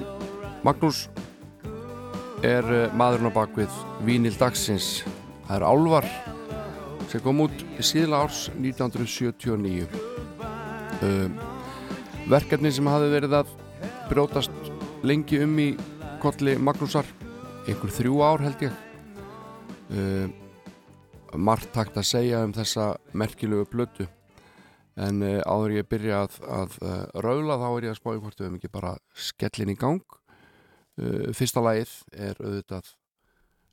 [0.64, 1.02] Magnús
[2.40, 3.76] er uh, maðurinn á bakvið
[4.08, 5.04] Vínil dagsins.
[5.50, 6.08] Það er Álvar
[7.12, 11.28] sem kom út síðla árs 1979 uh,
[12.24, 13.52] verkefni sem hafi verið að
[14.08, 14.72] brjótast
[15.04, 15.74] lengi um í
[16.24, 17.04] kolli Magnúsar
[17.66, 20.40] einhver þrjú ár held ég
[21.36, 24.06] margt takt að segja um þessa merkilegu blötu
[25.00, 28.40] en uh, áður ég byrja að, að uh, raula þá er ég að spáði hvort
[28.40, 30.18] við hefum ekki bara skellin í gang.
[31.00, 32.90] Uh, fyrsta lagið er auðvitað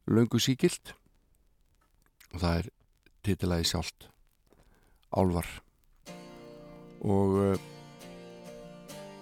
[0.09, 0.93] löngu síkilt
[2.33, 2.69] og það er
[3.27, 4.07] titilagi sjálft
[5.09, 5.47] Álvar
[7.03, 7.59] og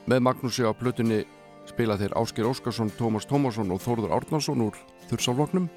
[0.08, 1.24] með Magnúsi á plötunni
[1.68, 4.80] spila þeir Ásker Óskarsson, Tómas Tómasson og Þórður Árnarsson úr
[5.10, 5.68] Þursálfloknum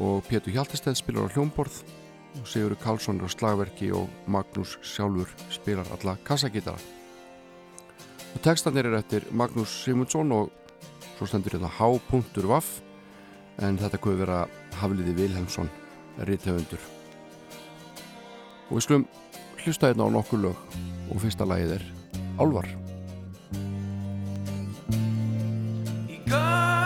[0.00, 1.82] og Pétur Hjaltesteð spilar á hljómborð
[2.40, 6.80] og Sigurður Karlsson er á slagverki og Magnús sjálfur spilar alla kassagítara.
[8.32, 10.52] Og textanir er eftir Magnús Sigmundsson og
[11.18, 12.80] svo stendur þetta H.Vaff
[13.60, 14.38] en þetta kuður vera
[14.80, 15.68] Hafliði Vilhelmsson
[16.24, 16.80] rithöfundur.
[18.70, 19.08] Og við skulum
[19.62, 20.78] hlusta hérna á nokkur lög
[21.12, 21.84] og fyrsta lagið er
[22.40, 22.70] Álvar
[26.08, 26.81] Í gömlum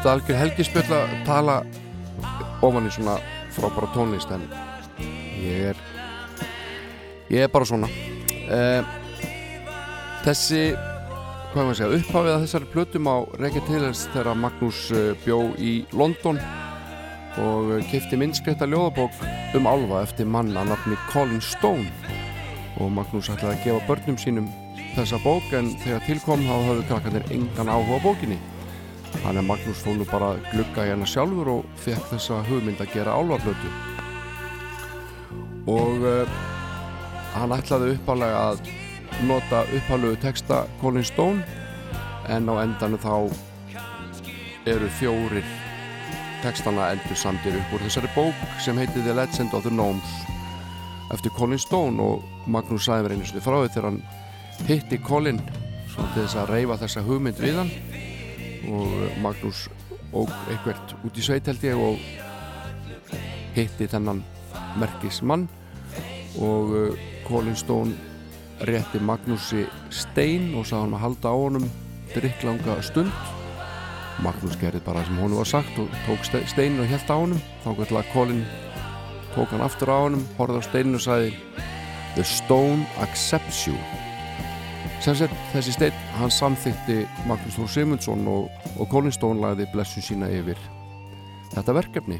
[0.00, 1.54] auðvitað algjör helgispjöld að tala
[2.64, 3.18] ofan í svona
[3.52, 4.46] frábæra tónlist en
[5.36, 5.80] ég er
[7.28, 7.88] ég er bara svona.
[8.48, 8.80] Eh,
[10.24, 10.70] þessi
[11.50, 15.38] hvað maður segja, upphafið að þessari plötum á reykja til þess þegar Magnús eh, bjó
[15.60, 16.40] í London
[17.44, 19.20] og kefti minnskreita ljóðabók
[19.58, 21.92] um álfa eftir mann að nafni Colin Stone.
[22.80, 24.48] Og Magnús ætlaði að gefa börnum sínum
[24.94, 28.40] þessa bók en þegar tilkom þá höfðu krakkarnir engan áhuga bókinni
[29.18, 33.16] Þannig að Magnús fór nú bara glugga hérna sjálfur og fekk þessa hugmynd að gera
[33.18, 33.72] álfarblötu.
[35.70, 36.38] Og uh,
[37.34, 38.62] hann ætlaði uppalega að
[39.26, 41.44] nota uppalögu texta Colin Stone
[42.30, 43.14] en á endanum þá
[44.70, 45.46] eru fjórir
[46.42, 50.14] textana endur samtir upp úr þessari bók sem heitir The Legend of the Gnomes
[51.12, 54.02] eftir Colin Stone og Magnús sagði mér einu sinni frá því þegar hann
[54.68, 55.42] hitti Colin
[55.90, 57.72] svona til þess að reyfa þessa hugmynd við hann
[58.68, 59.68] og Magnús
[60.12, 61.98] óg eitthvert út í sveit held ég og
[63.54, 64.22] hitti þennan
[64.80, 65.48] merkis mann
[66.38, 67.94] og uh, Colin Stone
[68.66, 71.68] rétti Magnúsi stein og sagði hann að halda á honum
[72.14, 73.12] drikklanga stund.
[74.20, 77.40] Magnús gerði bara sem honum var sagt og tók ste- steinin og held á honum.
[77.64, 78.42] Þá gætla Colin
[79.34, 81.32] tók hann aftur á honum horfði á steinin og sagði
[82.16, 83.78] The stone accepts you
[85.00, 86.98] sem sett þessi steinn hann samþykti
[87.28, 90.60] Magnús Þór Simundsson og, og Colin Stone lagði blessun sína yfir
[91.54, 92.18] þetta verkefni.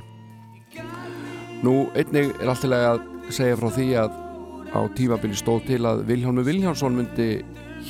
[1.61, 3.03] Nú einnig er allt til að
[3.37, 4.17] segja frá því að
[4.73, 7.29] á tímabili stóð til að Vilhjálmur Vilhjálmsson myndi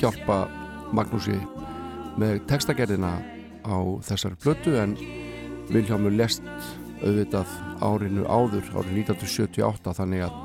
[0.01, 0.43] hjálpa
[0.91, 1.37] Magnúsi
[2.19, 3.15] með textagerðina
[3.63, 4.97] á þessari plötu en
[5.71, 6.43] Vilhjálmur lest
[6.99, 10.39] auðvitað árinu áður árið 1978 þannig að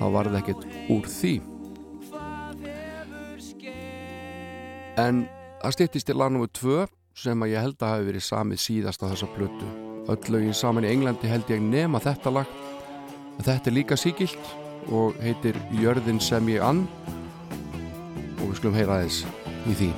[0.00, 1.36] það varði ekkert úr því
[5.00, 5.24] en
[5.62, 6.48] það stýttist til lag nr.
[6.54, 6.84] 2
[7.24, 9.70] sem að ég held að hafi verið samið síðast á þessa plötu.
[10.10, 12.58] Öll lögin saman í Englandi held ég nema þetta lag.
[13.40, 14.50] Þetta er líka síkilt
[14.92, 16.84] og heitir Jörðin sem ég ann.
[18.40, 19.24] Og við skulum heyra aðeins
[19.64, 19.94] í því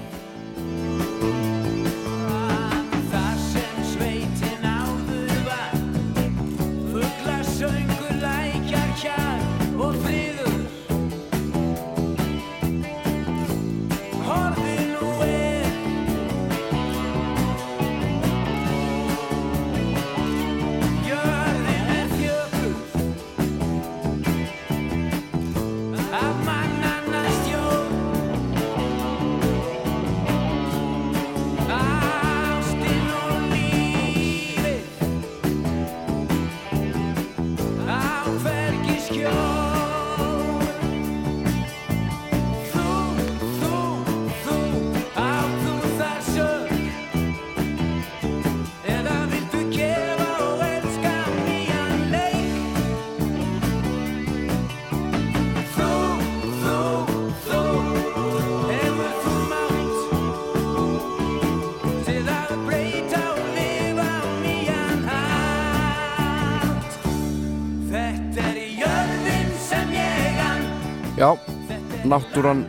[72.16, 72.64] náttúran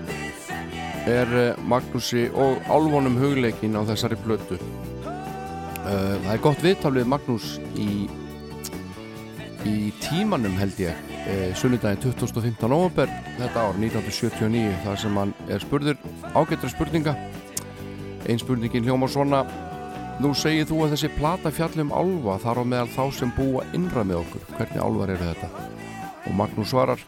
[1.08, 4.60] er eh, Magnúsi og álfunum hugleikin á þessari plötu.
[5.88, 7.46] Uh, Það er gott viðtal við Magnús
[7.80, 8.10] í
[9.68, 10.98] í tímanum held ég.
[11.28, 12.68] Uh, sunnudaginn 25.
[12.68, 16.02] november þetta ár 1979 þar sem hann er spurður
[16.36, 17.16] ágættra spurninga.
[18.28, 19.46] Ein spurningin hljóma svona
[20.18, 24.02] Nú segir þú að þessi plata fjallum álfa þar á meðal þá sem búa innra
[24.02, 24.48] með okkur.
[24.58, 25.50] Hvernig álfar eru þetta?
[26.26, 27.04] Og Magnús svarar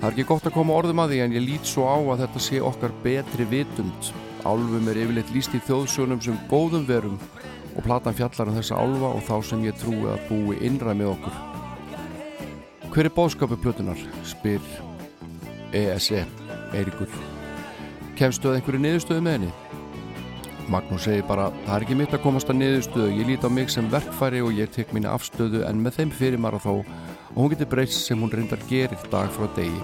[0.00, 2.22] Það er ekki gott að koma orðum að því en ég lít svo á að
[2.22, 4.06] þetta sé okkar betri vitund.
[4.48, 7.18] Álfum er yfirleitt líst í þjóðsjónum sem góðum verum
[7.74, 11.12] og platan fjallar um þessa álfa og þá sem ég trúi að búi innra með
[11.18, 11.36] okkur.
[12.94, 14.00] Hver er bóðskapu plötunar?
[14.24, 14.64] spyr
[15.76, 16.24] ESE,
[16.72, 17.12] Eiríkur.
[18.16, 19.52] Kemstu að einhverju niðurstöðu með henni?
[20.72, 23.68] Magnús segir bara, það er ekki mitt að komast að niðurstöðu, ég líti á mig
[23.68, 26.74] sem verkfæri og ég tek minni afstöðu en með þeim fyrir maður þó
[27.34, 29.82] og hún getur breyst sem hún reyndar gerir dag frá degi.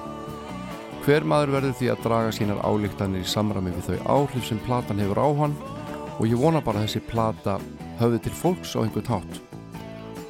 [1.07, 4.99] Hver maður verður því að draga sínar álíktanir í samrami við þau áhrif sem platan
[4.99, 5.55] hefur á hann
[6.19, 7.61] og ég vona bara þessi plata
[8.01, 9.39] höfði til fólks á einhvern hátt.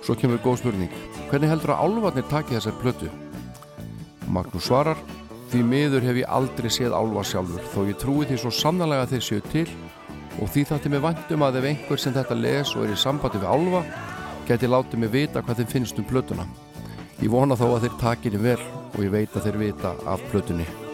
[0.05, 0.93] Svo kemur góð spurning,
[1.31, 3.09] hvernig heldur að álvarnir taki þessar plötu?
[4.29, 5.01] Magnús svarar,
[5.51, 9.27] því miður hef ég aldrei séð álvar sjálfur þó ég trúi því svo samnalega þeir
[9.31, 9.67] séu til
[10.43, 13.41] og því þátti mig vandum að ef einhver sem þetta les og er í sambandi
[13.41, 13.85] við álva
[14.47, 16.45] geti látið mig vita hvað þeim finnst um plötuna.
[17.17, 18.59] Ég vona þó að þeir takinni vel
[18.93, 20.86] og ég veit að þeir vita af plötunni.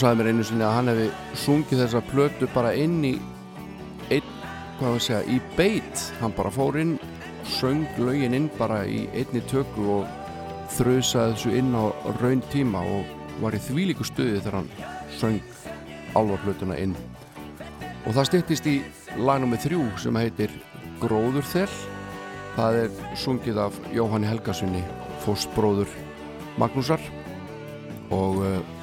[0.00, 1.08] Sagði mér einu sinni að hann hefði
[1.42, 3.12] sungið þessa plötu bara inn í
[4.14, 4.30] einn,
[4.78, 6.04] hvað að segja, í beit.
[6.22, 6.94] Hann bara fór inn,
[7.58, 10.08] söng lögin inn bara í einni tökku og
[10.76, 11.84] þrausaði þessu inn á
[12.20, 14.72] raun tíma og var í þvílíku stuði þegar hann
[15.20, 15.40] söng
[16.16, 16.96] álvarplötuna inn.
[18.06, 18.78] Og það styttist í
[19.20, 20.54] lagnum með þrjú sem heitir
[21.00, 21.72] Gróðurþell
[22.56, 24.82] það er sungið af Jóhanni Helgasunni
[25.24, 25.92] fóstbróður
[26.60, 27.02] Magnúsar.
[28.10, 28.79] Og uh,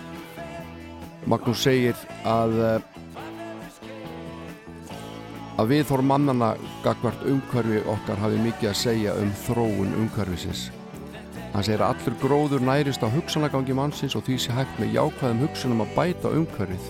[1.28, 2.98] Magnús segir að uh,
[5.58, 6.54] að viðhorf mannana
[6.86, 10.68] gagvart umhverfi okkar hafi mikið að segja um þróun umhverfisins.
[11.52, 15.44] Hann segir að allur gróður nærist á hugsanagangi mannsins og því sé hægt með jákvæðum
[15.44, 16.88] hugsunum að bæta umhverfið.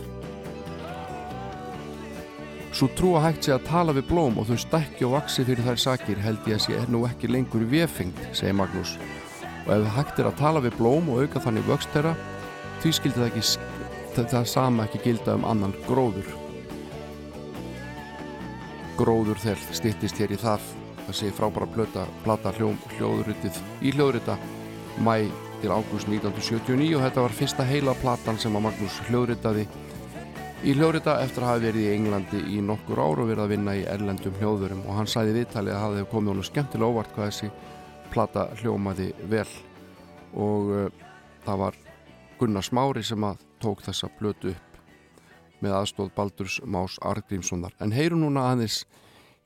[2.77, 5.65] Svo trú að hægt sé að tala við blóm og þau stækki og vaksi fyrir
[5.65, 8.97] þær sakir held ég að sé nú ekki lengur viðfengt, segir Magnús.
[9.65, 12.13] Og ef hægt er að tala við blóm og auka þannig vöxt þeirra
[12.83, 13.76] því skildi það ekki það,
[14.25, 16.29] það sama ekki gilda um annan gróður.
[18.97, 20.63] Gróður þell stittist hér í það
[21.07, 24.37] þessi frábæra plöta, plata hljóm, hljóðuritið í hljóðurita
[25.05, 25.29] mæ
[25.61, 29.65] til ágúst 1979 og þetta var fyrsta heila platan sem að Magnús hljóðuritaði
[30.65, 33.75] í hljóðrita eftir að hafa verið í Englandi í nokkur ár og verið að vinna
[33.77, 34.83] í erlendum hljóðurum.
[34.89, 37.51] Og hann sæði viðtalið að það hefði komið honum skemmtilega óvart hvað þessi
[38.13, 39.49] plata hljómaði vel.
[40.37, 40.87] Og uh,
[41.45, 41.77] það var
[42.39, 48.21] Gunnar Smári sem að tók þessa blötu upp með aðstóð Baldurs Más Argrímssonar en heyrum
[48.25, 48.83] núna aðeins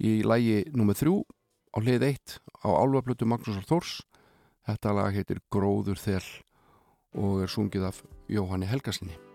[0.01, 1.17] í lægi nummið þrjú
[1.71, 3.99] á hlið eitt á álfablötu Magnúsar Þórs.
[4.67, 6.29] Þetta lag heitir Gróður Þell
[7.17, 9.30] og er sungið af Jóhanni Helgasinni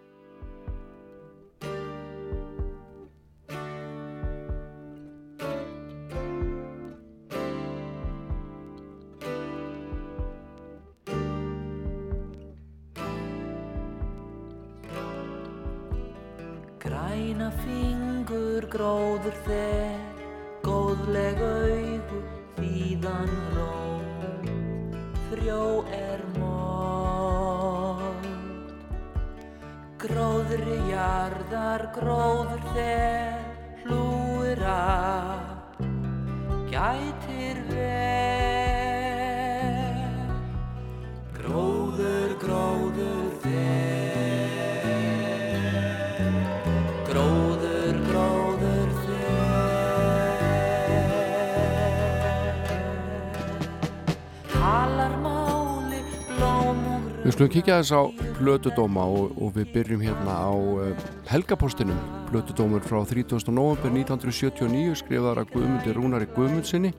[57.37, 58.01] skulum kíkja þess á
[58.39, 61.99] plötudóma og, og við byrjum hérna á uh, helgapostinum.
[62.31, 63.53] Plötudómur frá 30.
[63.53, 66.95] november 1979 skrifaðar að Guðmundur Rúnari Guðmundsinni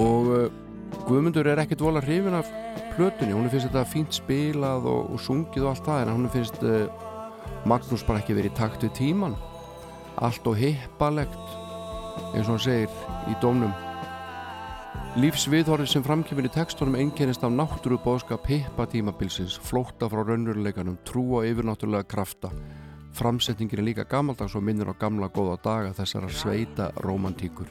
[0.00, 0.48] og uh,
[1.04, 2.48] Guðmundur er ekkert vola hrifin af
[2.96, 6.64] plötunni, hún finnst þetta fínt spilað og, og sungið og allt það en hún finnst
[6.64, 6.86] uh,
[7.68, 9.36] Magnús bara ekki verið í takt við tíman
[10.24, 11.36] allt og hippalegt
[12.32, 12.96] eins og hann segir
[13.28, 13.76] í dómnum
[15.16, 21.38] Lífsviðhorfið sem framkemur í textunum einkennist af náttúru bóðskap hippa tímabilsins, flótta frá raunveruleikanum, trú
[21.40, 22.50] á yfirnáttúrulega krafta.
[23.16, 27.70] Framsetningin er líka gammaldags og minnir á gamla góða daga þessara sveita romantíkur.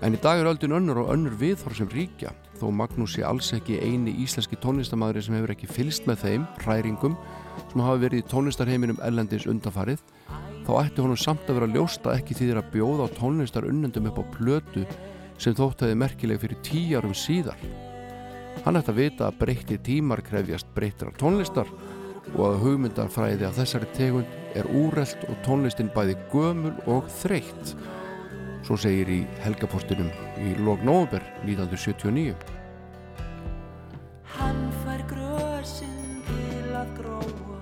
[0.00, 3.52] En í dag er öldin önnur og önnur viðhorf sem ríkja, þó Magnús sé alls
[3.56, 7.18] ekki eini íslenski tónlistamæðri sem hefur ekki fylst með þeim, hræringum,
[7.70, 10.00] sem hafa verið í tónlistarheiminum ellendis undafarið,
[10.64, 14.08] þá ætti honum samt að vera ljóst að ekki þýðir að bjóða á tónlistar unnendum
[14.08, 14.86] upp á plötu
[15.38, 17.58] sem þótt hefði merkileg fyrir tíu árum síðar.
[18.64, 21.68] Hann ætti að vita að breytti tímar krefjast breyttar tónlistar
[22.34, 27.74] og að hugmyndarfræði af þessari tegund er úrelt og tónlistin bæði gömul og þreytt.
[28.64, 30.08] Svo segir í helgapostinum
[30.40, 32.32] í lók nóvember 1979.
[34.38, 37.60] Hann fær grösin til að gróa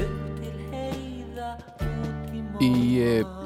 [0.00, 1.52] upp til heiða
[1.84, 2.64] út í móa.
[2.64, 2.72] Í
[3.04, 3.36] eh,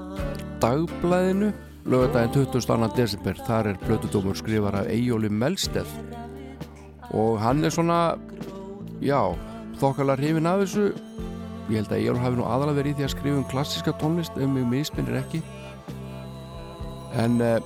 [0.62, 1.50] dagblæðinu
[1.82, 2.88] lögadaginn 22.
[2.96, 5.88] desember þar er blötudómur skrifar af Eyjóli Melsteð.
[7.10, 8.14] Og hann er svona
[9.02, 9.34] já,
[9.80, 10.92] þokkalega hrifin af þessu.
[11.70, 14.38] Ég held að Eyjóli hafi nú aðalega verið í því að skrifa um klassiska tónlist
[14.38, 15.42] ef mig misminnir ekki.
[17.18, 17.58] En uh,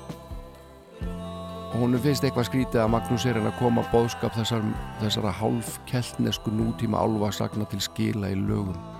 [1.76, 4.64] hún finnst eitthvað skrítið að Magnús er hann að koma bóðskap þessar,
[5.04, 8.95] þessara hálf keltnesku nútíma álfa sagna til skila í lögum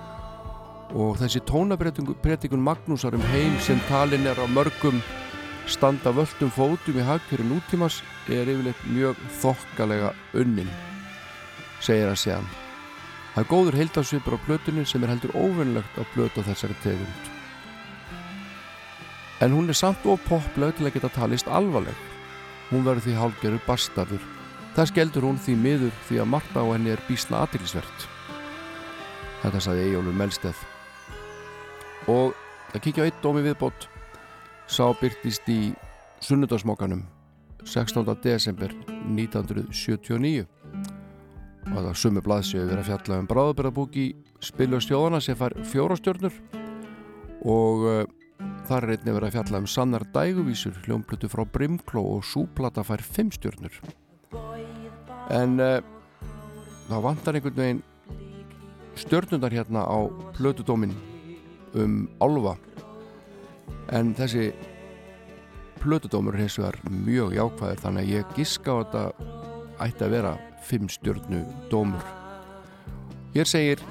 [0.94, 5.00] og þessi tónabrettingun Magnúsar um heim sem talin er á mörgum
[5.66, 10.70] standa völdum fótum í hagkjöru nútímas er yfirleitt mjög þokkalega unnin
[11.80, 12.40] segir að segja
[13.34, 17.32] það er góður heildafsvipur á plötunni sem er heldur óvinnlegt plötu á þessari tegund.
[19.44, 21.98] En hún er samt og popleg til að geta talist alvarleg.
[22.70, 24.24] Hún verður því hálgeru bastardur.
[24.72, 28.08] Það skeldur hún því miður því að Marta á henni er bísna aðtilsvert
[29.46, 30.64] þetta saði Ejólfur Melsteð
[32.10, 32.34] og
[32.74, 33.88] að kíkja á eitt dómi viðbót.
[34.66, 35.74] Sá byrtist í
[36.24, 37.04] sunnudagsmokkanum
[37.66, 38.06] 16.
[38.22, 38.72] desember
[39.10, 40.46] 1979
[41.66, 44.04] og það var summi blaðsjöu verið að fjalla um bráðaberaðbúki
[44.44, 46.36] spilu stjóðana sem fær fjórastjörnur
[47.46, 48.04] og uh,
[48.68, 53.02] þar er einnig verið að fjalla um sannar dæguvísur hljómblötu frá Brimkló og súplata fær
[53.02, 53.74] fimm stjörnur.
[55.34, 55.82] En uh,
[56.86, 57.84] það vantar einhvern veginn
[58.96, 59.98] stjörnundar hérna á
[60.38, 60.94] plötudómin
[61.80, 62.56] um álfa.
[63.94, 64.50] En þessi
[65.80, 69.02] plötudómur hins vegar mjög jákvæður þannig að ég giska á þetta
[69.86, 70.32] ætti að vera
[70.66, 72.06] fimm stjörnu dómur.
[73.36, 73.82] Hér segir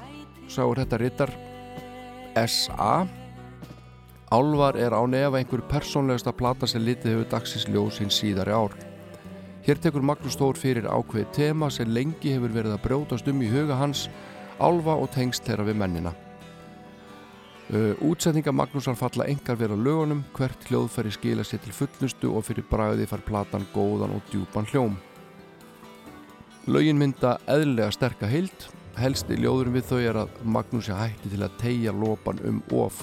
[0.50, 1.32] sáur þetta rittar
[2.36, 3.06] S.A.
[4.34, 8.74] Álvar er á nefa einhver persónlegasta plata sem litið hefur dagsins ljós hins síðari ár.
[9.66, 13.50] Hér tekur Magnús Þór fyrir ákveði tema sem lengi hefur verið að brjótast um í
[13.50, 14.08] huga hans
[14.58, 16.14] álfa og tengst þeirra við mennina
[17.66, 22.62] Uh, útsetninga Magnúsar falla engar vera lögunum, hvert hljóðfæri skila sér til fullnustu og fyrir
[22.70, 24.94] bræði far platan góðan og djúpan hljóm.
[26.70, 31.58] Lögin mynda eðlilega sterka heild, helsti ljóðurum við þau er að Magnúsi hætti til að
[31.58, 33.02] tegja lopan um of.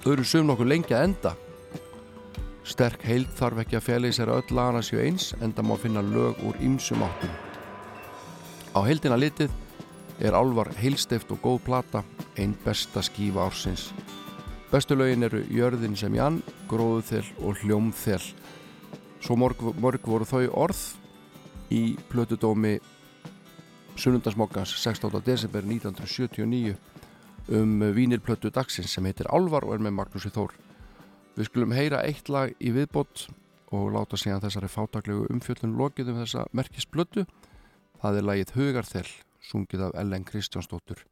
[0.00, 1.36] Þau eru sum nokkuð lengi að enda.
[2.64, 6.40] Sterk heild þarf ekki að í sér öll lagana sér eins, enda má finna lög
[6.48, 7.36] úr ýmsum áttum.
[8.72, 9.52] Á heildina litið
[10.24, 12.04] er álvar heilsteft og góð plata,
[12.38, 13.92] einn besta skífa ársins.
[14.70, 18.24] Bestu lögin eru Jörðin sem Jan, Gróðuþel og Hljómþel.
[19.22, 20.80] Svo morg, morg voru þau orð
[21.70, 22.78] í plötudómi
[23.94, 25.22] Sunnundasmokkans 16.
[25.22, 26.74] desember 1979
[27.54, 30.56] um vínilplötu dagsins sem heitir Álvar og er með Magnúsi Þór.
[31.38, 33.28] Við skulum heyra eitt lag í viðbót
[33.74, 37.26] og láta síðan þessari fátaklegu umfjöllun lokið um þessa merkisplötu.
[38.02, 39.08] Það er lagið Hugarþel
[39.44, 41.04] sungið af Ellen Kristjánsdóttur.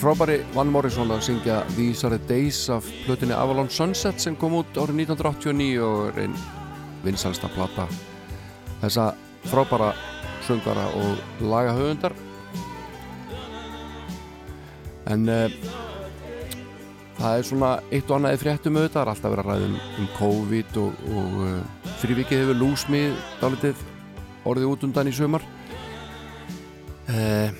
[0.00, 4.54] Frábæri Van Morrison að syngja These are the days af plötunni Avalon Sunset sem kom
[4.56, 6.36] út árið 1989 og er einn
[7.04, 7.84] vinsalsta plata
[8.80, 9.10] þessa
[9.50, 9.90] frábæra
[10.46, 12.14] söngara og lagahöfundar.
[15.10, 15.50] En uh,
[17.18, 19.66] það er svona eitt og annað í fréttum auðvitað, það er alltaf verið að ræða
[19.68, 23.84] um, um COVID og, og uh, fyrir vikið hefur lúsmið dálitið
[24.48, 25.44] orðið út undan í sumar.
[27.10, 27.52] Uh,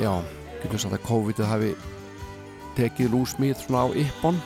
[0.00, 1.70] já getum sagt að COVID hafi
[2.78, 4.38] tekið lúsmið svona á yppon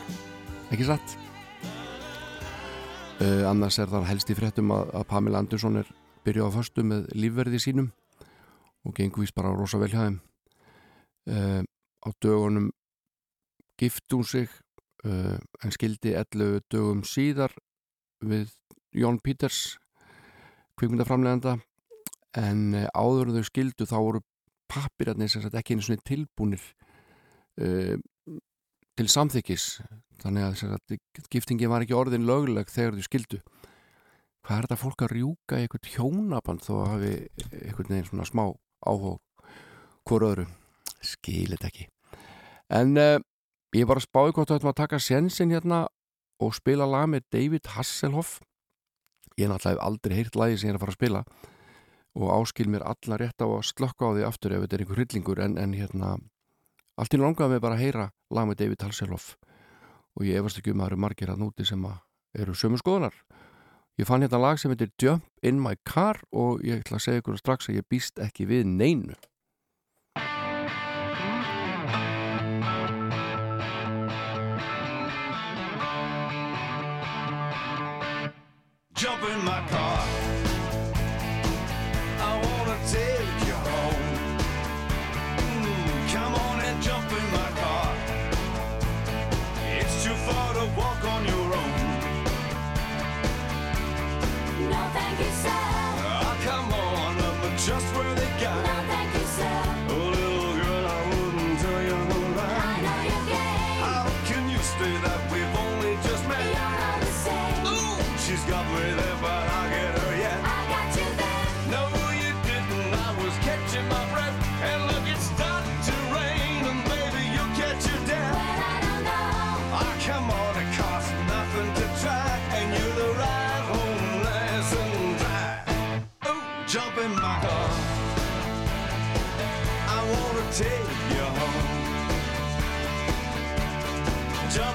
[0.74, 1.14] ekki satt?
[3.22, 5.88] Uh, annars er það helst í fréttum að, að Pamela Andersson er
[6.26, 7.92] byrjuð á föstu með lífverði sínum
[8.82, 10.18] og gengur vist bara rosa vel hjá þeim.
[11.30, 11.62] Uh,
[12.02, 12.70] á dögunum
[13.78, 14.50] gift hún sig
[15.06, 17.54] uh, en skildi 11 dögum síðar
[18.26, 18.50] við
[18.90, 19.78] Jón Peters
[20.78, 21.60] kvikmyndaframleganda
[22.38, 24.24] en áður þau skildu þá voru
[24.70, 26.62] pappirarnir sem sagt ekki einu svona tilbúnir
[27.62, 27.96] uh,
[28.98, 29.66] til samþykis
[30.22, 30.96] þannig að sagt,
[31.30, 33.40] giftingi var ekki orðin lögleg þegar þau skildu.
[34.46, 37.12] Hvað er þetta fólk að rjúka eitthvað hjónaband þó að hafi
[37.60, 38.44] eitthvað neginn svona smá
[38.88, 39.18] áhug
[40.08, 40.46] hvort öðru?
[41.04, 41.86] Skilit ekki.
[42.74, 43.18] En uh,
[43.76, 45.84] ég var að spáði hvort þú ættum að taka sensin hérna
[46.42, 48.38] og spila lag með David Hasselhoff.
[49.38, 51.24] Ég náttúrulega hef aldrei heyrt lagi sem ég er að fara að spila
[52.16, 55.00] og áskil mér alla rétt á að slökka á því aftur ef þetta er einhver
[55.00, 55.42] hryllingur.
[55.44, 56.16] En, en hérna
[56.98, 59.36] allt í langaði mig bara að heyra lag með David Hasselhoff.
[60.18, 62.00] Og ég efast ekki um að það eru margir að núti sem að
[62.42, 63.14] eru sömu skoðunar.
[63.98, 67.22] Ég fann hérna lag sem heitir Jump in my car og ég ætla að segja
[67.22, 69.18] ykkur strax að ég býst ekki við neinu.
[78.98, 80.37] Jump in my car.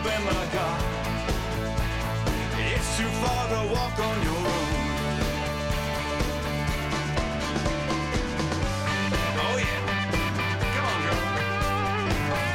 [0.04, 0.78] Jump in my car.
[2.58, 4.68] It's too far to walk on your own.
[9.40, 9.82] Oh yeah.
[10.76, 11.22] Come on, girl.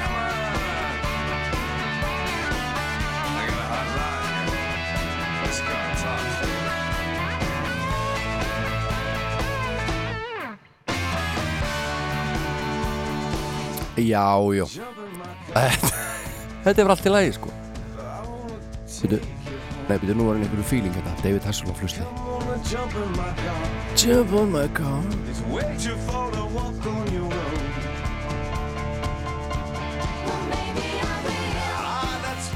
[0.03, 0.33] Come on.
[3.33, 5.47] I got a hot rod here.
[5.47, 6.37] This car talks.
[13.97, 15.89] Já, já
[16.69, 17.53] Þetta er bara allt í lagi sko.
[19.01, 19.23] Býtu
[19.89, 22.27] Nei, býtu, nú var hann einhverju feeling þetta David Hasselhoff hlustið
[22.69, 23.97] jump in my car.
[23.97, 25.03] Jump on my car.
[25.31, 27.57] It's way too far to walk on your own.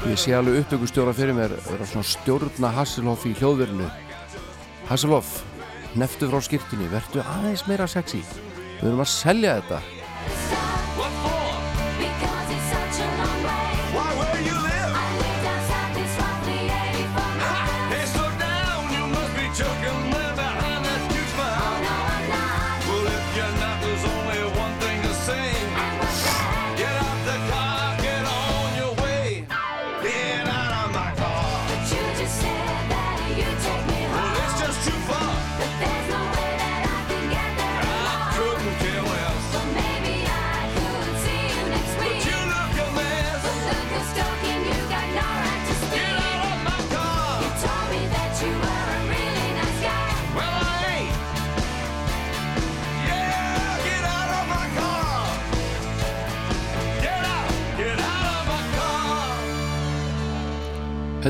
[0.03, 3.89] Ég sé alveg upptökustjóra fyrir mér vera svona stjórna Hasselhoff í hljóðverinu.
[4.91, 5.41] Hasselhoff
[5.97, 8.21] Neftu frá skýrtinni, vertu aðeins meira sexy.
[8.79, 10.52] Við erum að selja þetta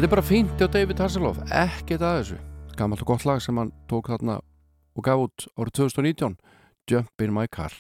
[0.04, 1.38] Þetta er bara fínt hjá David Hasselhoff.
[1.48, 2.40] Ekkert að þessu.
[2.76, 4.36] Gammalt og gott lag sem hann tók þarna
[5.00, 6.36] og gaf út árið 2019
[6.92, 7.72] Jump in my car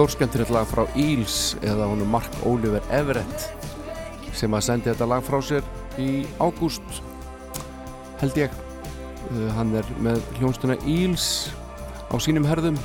[0.00, 3.42] stórskemmtilegt lag frá Eels eða honum Mark Oliver Everett
[4.32, 5.66] sem að sendi þetta lag frá sér
[6.00, 7.02] í ágúst
[8.22, 8.54] held ég.
[9.28, 11.26] Uh, hann er með hljónstuna Eels
[12.08, 12.80] á sínum herðum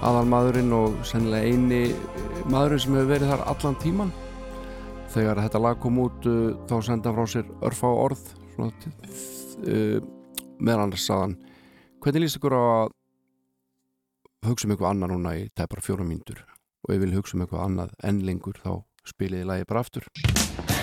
[0.00, 4.16] aðal maðurinn og sennilega eini eh, maðurinn sem hefur verið þar allan tíman
[5.12, 8.94] þegar þetta lag kom út uh, þá senda hann frá sér örfá orð svona,
[9.68, 9.98] uh,
[10.56, 11.36] meðan annars saðan
[12.00, 12.97] hvernig líst ykkur á að
[14.52, 16.42] hugsa um eitthvað annað núna í tæpar fjóra mínútur.
[16.86, 18.72] Og ef við vil hugsa um eitthvað annað enn lengur þá
[19.08, 20.77] spiliði lagi bara aftur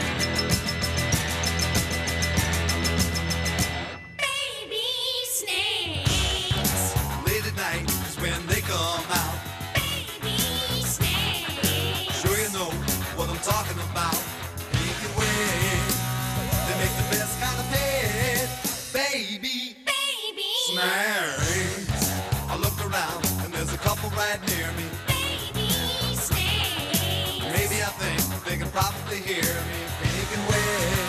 [28.76, 29.80] probably hear me.
[30.03, 31.07] Pink and red.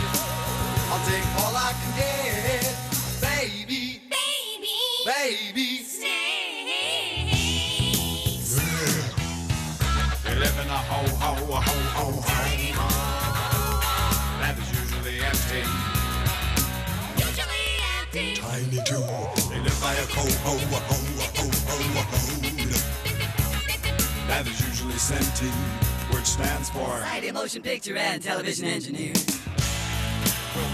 [0.91, 2.63] I'll take all I can get.
[3.21, 3.83] Baby.
[5.05, 5.69] Baby.
[10.25, 12.87] They live in a ho ho ho ho ho
[14.41, 15.63] that is usually empty.
[18.41, 19.07] Tiny too.
[19.51, 20.99] They live by a ho ho ho ho
[21.35, 22.97] ho ho ho
[24.29, 25.51] that is usually senti,
[26.27, 29.13] which stands for Friday motion picture and television engineer.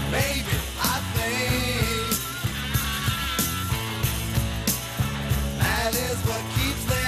[0.09, 2.17] Maybe I think
[5.59, 7.02] that is what keeps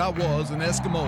[0.00, 1.04] I was an Eskimo.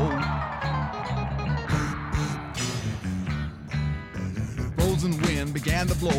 [4.74, 6.10] Frozen wind began to blow.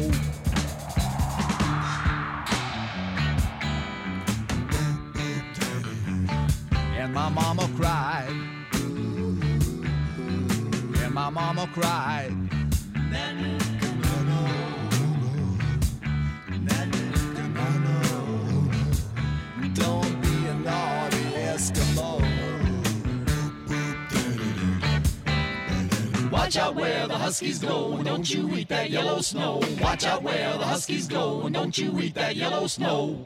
[6.98, 8.34] And my mama cried.
[11.04, 12.34] And my mama cried.
[26.44, 29.62] Watch out where the huskies go, and don't you eat that yellow snow.
[29.80, 33.24] Watch out where the huskies go, and don't you eat that yellow snow.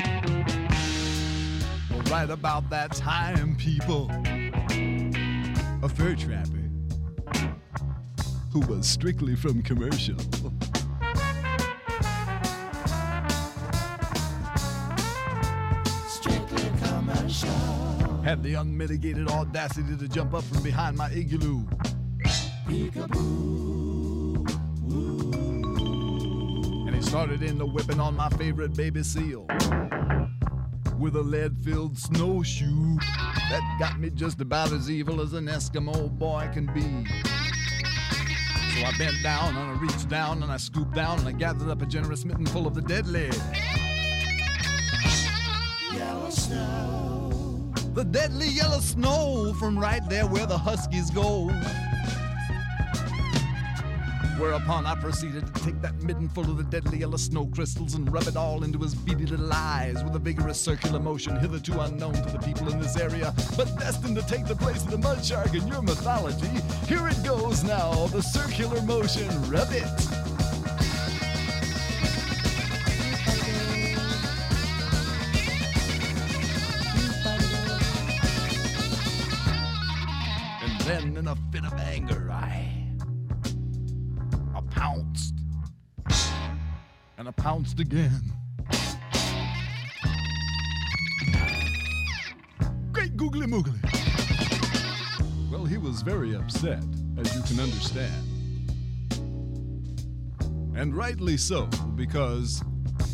[1.90, 4.12] Well, right about that time, people,
[5.82, 6.70] a fur trapper
[8.52, 10.20] who was strictly from commercial.
[16.08, 17.50] Strictly commercial.
[18.22, 21.66] Had the unmitigated audacity to jump up from behind my igloo.
[22.70, 24.46] And
[26.94, 29.48] he started in the whipping on my favorite baby seal.
[31.00, 32.98] With a lead filled snowshoe
[33.50, 37.06] that got me just about as evil as an Eskimo boy can be.
[38.74, 41.70] So I bent down and I reached down and I scooped down and I gathered
[41.70, 43.30] up a generous mitten full of the deadly.
[45.94, 47.72] Yellow snow.
[47.94, 51.50] The deadly yellow snow from right there where the Huskies go.
[54.38, 58.12] Whereupon I proceeded to take that midden full of the deadly yellow snow crystals and
[58.14, 62.14] rub it all into his beady little eyes with a vigorous circular motion hitherto unknown
[62.14, 65.26] to the people in this area, but destined to take the place of the mud
[65.26, 66.50] shark in your mythology.
[66.88, 69.84] Here it goes now, the circular motion, rub it.
[80.62, 81.74] And then in a fit of
[87.28, 88.22] And I pounced again.
[92.94, 93.82] Great googly moogly.
[95.52, 96.82] Well, he was very upset,
[97.18, 98.14] as you can understand.
[100.78, 102.64] And rightly so, because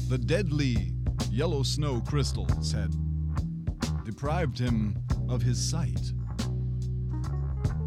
[0.09, 0.91] the deadly
[1.31, 2.93] yellow snow crystals had
[4.05, 4.95] deprived him
[5.27, 6.11] of his sight.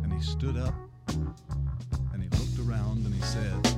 [0.03, 0.75] And he stood up
[2.13, 3.76] and he looked around and he said,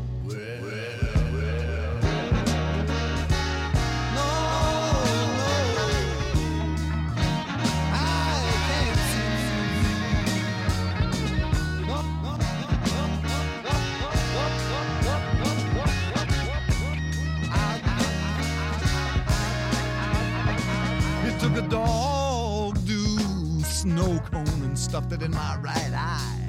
[24.19, 26.49] cone and stuffed it in my right eye.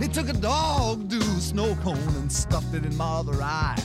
[0.00, 3.82] He took a dog do snow cone and stuffed it in my other eye.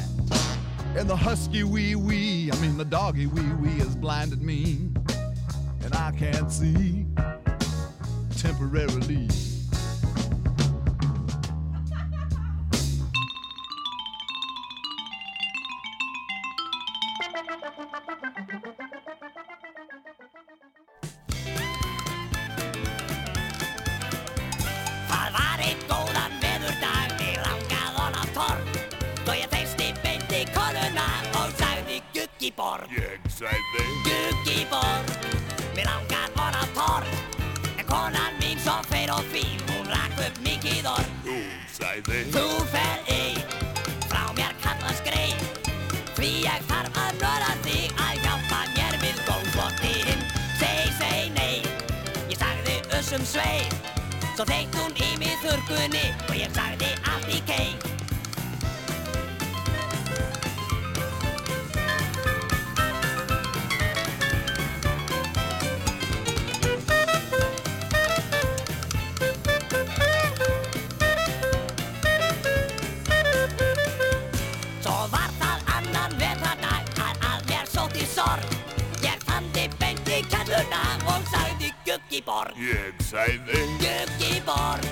[0.96, 4.90] And the husky wee wee, I mean the doggy wee wee has blinded me.
[5.84, 7.06] And I can't see
[8.38, 9.28] temporarily.
[33.56, 35.12] Ég sagði Guggiborg,
[35.76, 37.08] mig langað hon á torg.
[37.80, 41.14] En konan mín svo feir og fín, hún rak upp mikið orð.
[41.24, 43.40] Hún sagði Þú fer ein,
[44.10, 45.40] frá mér kallast grein.
[46.18, 50.28] Því ég þarf að nöra þig að hjálpa mér við góðbóttinn
[50.60, 51.60] Seg, seg, nei,
[52.32, 53.64] ég sagði össum svei
[54.36, 57.95] Svo þeitt hún í mig þurrkunni og ég sagði allt í kei
[82.26, 83.60] Guggiborg Ég sagði.
[83.78, 84.86] Guggiborg,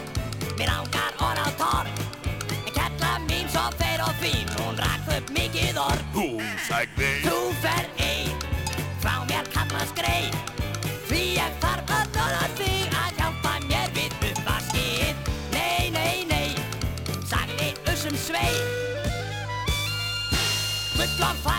[0.58, 1.90] mér ángar orð á torg.
[2.54, 6.04] En kella mín svo feir og fín, hún rak upp mikið orð.
[6.14, 7.10] Hún sagði.
[7.26, 8.38] Þú fer ein,
[9.02, 10.30] frá mér kallast grei
[11.10, 16.54] Því ég þarf að nöða þig að hjálpa mér við uppvaskið Nei, nei, nei,
[17.26, 18.54] sagði Ussum svei.
[20.94, 21.53] Færa og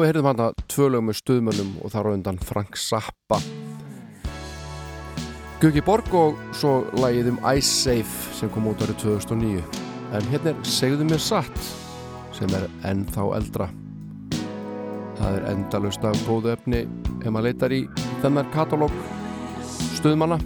[0.00, 3.38] við heyrðum hann að tvö lög með stuðmönnum og þar á undan Frank Zappa.
[5.62, 9.62] Guki Borg og svo lagið um Ice Safe sem kom út árið 2009
[10.14, 11.68] en hérna er Segðu mér satt
[12.34, 13.68] sem er ennþá eldra.
[15.20, 16.82] Það er endalust af góðu efni
[17.20, 17.84] ef maður leitar í
[18.24, 18.98] þennar katalóg
[20.00, 20.40] stuðmanna.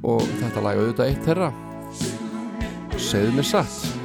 [0.00, 1.50] Og þetta lag auðvitað eitt þeirra.
[2.96, 3.99] Segðu mér satt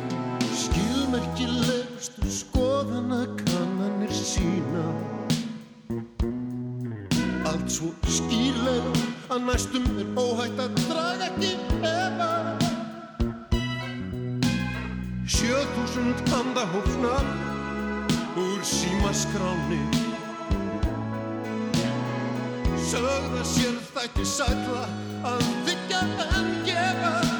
[9.35, 11.49] að næstum er óhætt að draga ekki
[11.83, 12.29] efa.
[15.27, 17.15] Sjöþúsund andahófna
[18.39, 19.81] úr símaskráni
[22.85, 24.85] Sögða sér þætti sætla
[25.33, 27.34] að þykja en gefa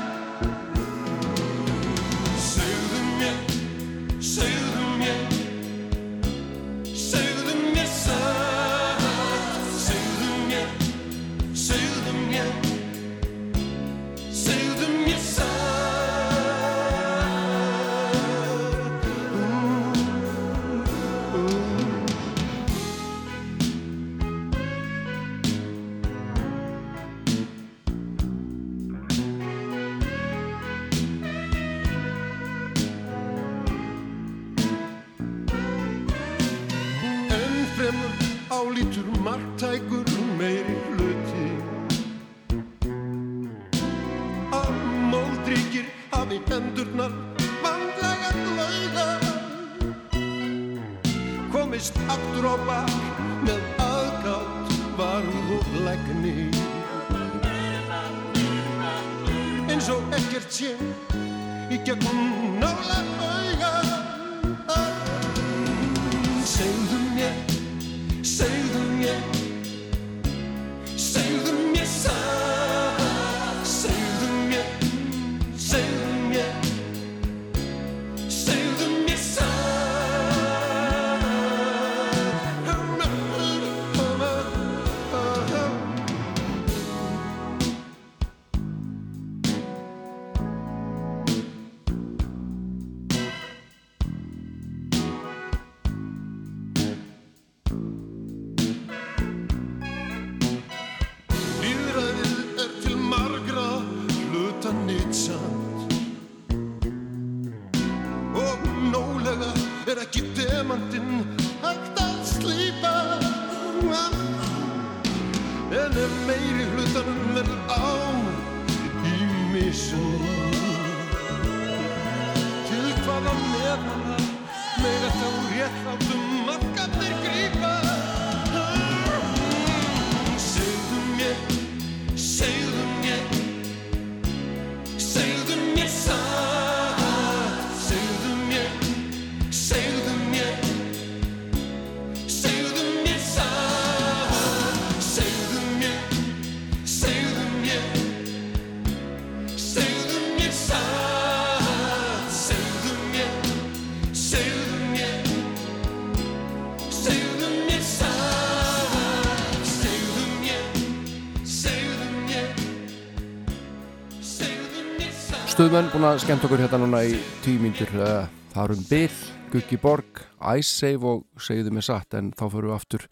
[165.76, 167.90] Stuðmenn búin að skemmt okkur hérna núna í tíu mínútur.
[168.00, 169.18] Uh, Það eru um Bill,
[169.52, 170.22] Guggi Borg,
[170.64, 173.04] Save og segðu mig satt en þá fyrir við aftur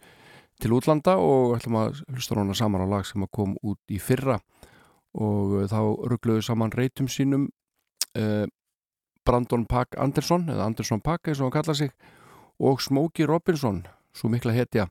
[0.64, 4.38] til útlanda og ætlum að hlusta núna saman á lag sem kom út í fyrra.
[5.12, 7.50] Og uh, þá ruggluðu saman reytum sínum
[8.16, 8.48] uh,
[9.28, 11.92] Brandon Pack Anderson eða Anderson Pack eins og hann kalla sig
[12.56, 13.84] og Smokey Robinson
[14.16, 14.88] svo mikla hetja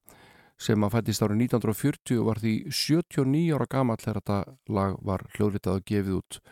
[0.61, 4.43] sem að fættist árið 1940 og var því 79 ára gamall þegar þetta
[4.77, 6.45] lag var hljóðritað og gefið út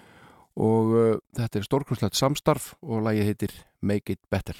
[0.61, 4.57] og uh, þetta er stórkurslegt samstarf og lagið heitir Make It Better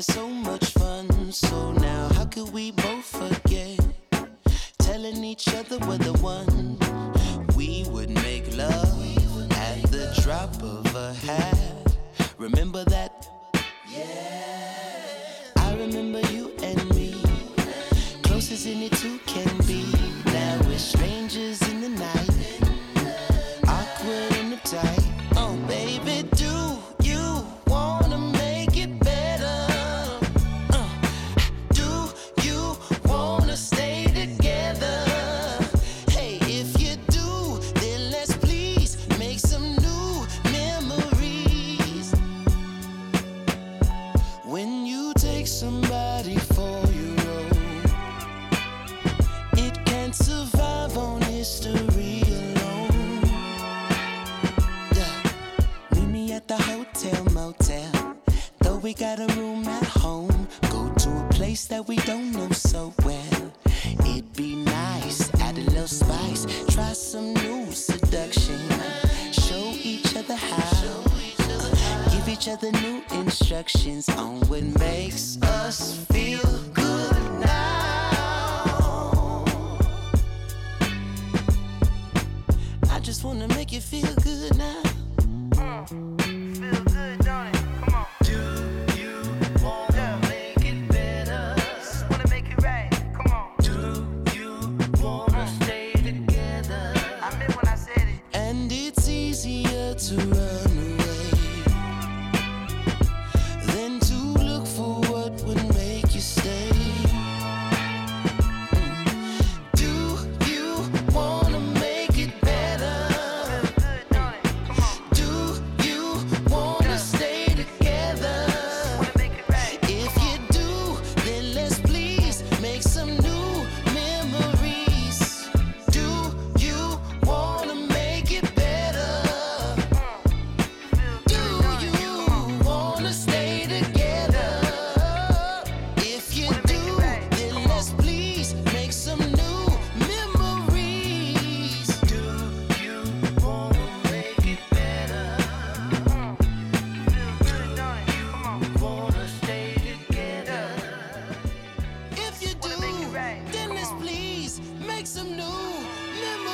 [0.00, 1.32] So much fun.
[1.32, 3.80] So now, how could we both forget?
[4.78, 6.78] telling each other we're the one.
[7.56, 8.96] We would make love
[9.52, 11.96] at the drop of a hat.
[12.38, 13.28] Remember that?
[13.90, 15.52] Yeah.
[15.56, 17.14] I remember you and me,
[18.22, 19.57] Closest as any two can
[61.78, 63.52] that we don't know so well.
[64.00, 66.44] It'd be nice, add a little spice,
[66.74, 68.58] try some new seduction.
[69.30, 71.04] Show each other how.
[72.10, 76.42] Give each other new instructions on what makes us feel
[76.74, 79.44] good now.
[82.90, 84.82] I just wanna make you feel good now.
[85.56, 87.24] Uh, feel good,
[100.08, 100.37] surrender.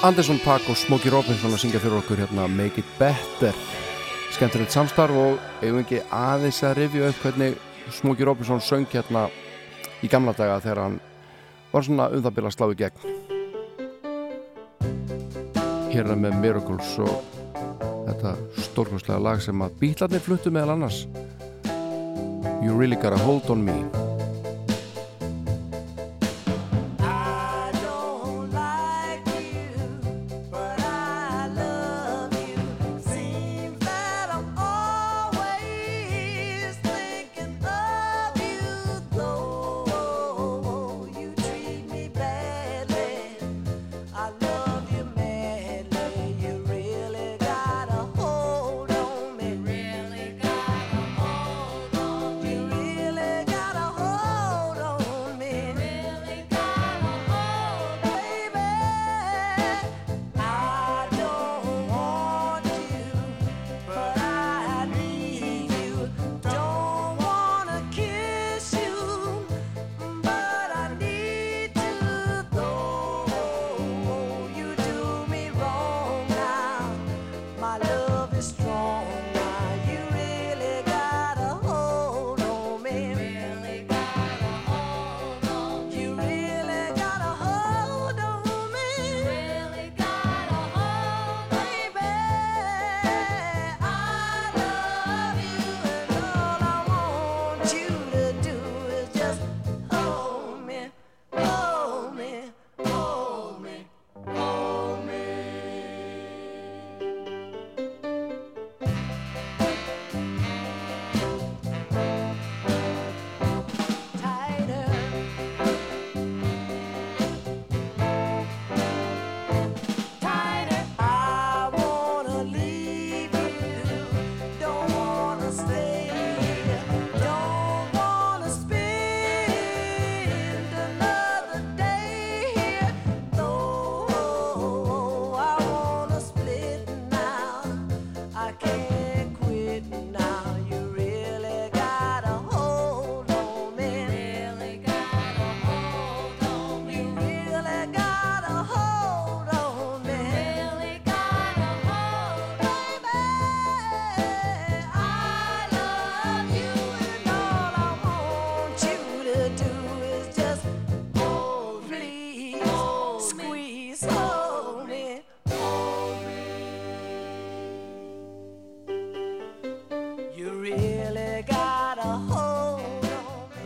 [0.05, 3.57] Anderson Paak og Smokey Robinson að syngja fyrir okkur hérna Make It Better.
[4.35, 7.57] Skemmtilegt samstarf og eigum ekki aðeins að rifja upp hvernig
[7.89, 9.23] Smokey Robinson söng hérna
[10.05, 11.01] í gamla daga þegar hann
[11.73, 13.01] var svona um það byrja að slá í gegn.
[15.97, 17.17] Hérna með Miracles og
[18.05, 18.37] þetta
[18.69, 21.07] stórkostlega lag sem að bílarnir fluttu meðal annars.
[22.61, 24.04] You Really Gotta Hold On Me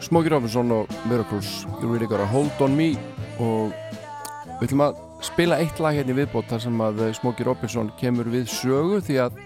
[0.08, 2.94] Smokey Robinson og Miracles You Really Gotta Hold On Me
[3.44, 3.74] og
[4.56, 8.30] við ætlum að spila eitt lag hérna í viðbót þar sem að Smokey Robinson kemur
[8.32, 9.36] við sögu því að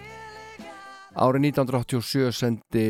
[1.18, 2.86] árið 1987 sendi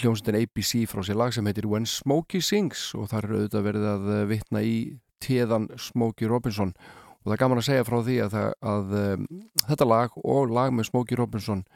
[0.00, 3.86] hljómsveitin ABC frá sér lag sem heitir When Smokey Sings og þar er auðvitað verið
[3.90, 4.74] að vitna í
[5.20, 6.72] téðan Smokey Robinson.
[7.20, 9.28] Og það er gaman að segja frá því að, það, að um,
[9.66, 11.66] þetta lag og lag með Smokey Robinson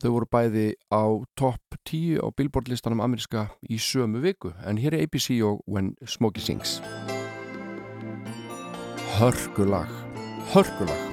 [0.00, 1.04] þau voru bæði á
[1.36, 5.94] topp 10 á Billboard listanum ameríska í sömu viku en hér er ABC og When
[6.06, 6.80] Smokey Sings.
[9.20, 9.92] Hörgulag
[10.54, 11.09] Hörgulag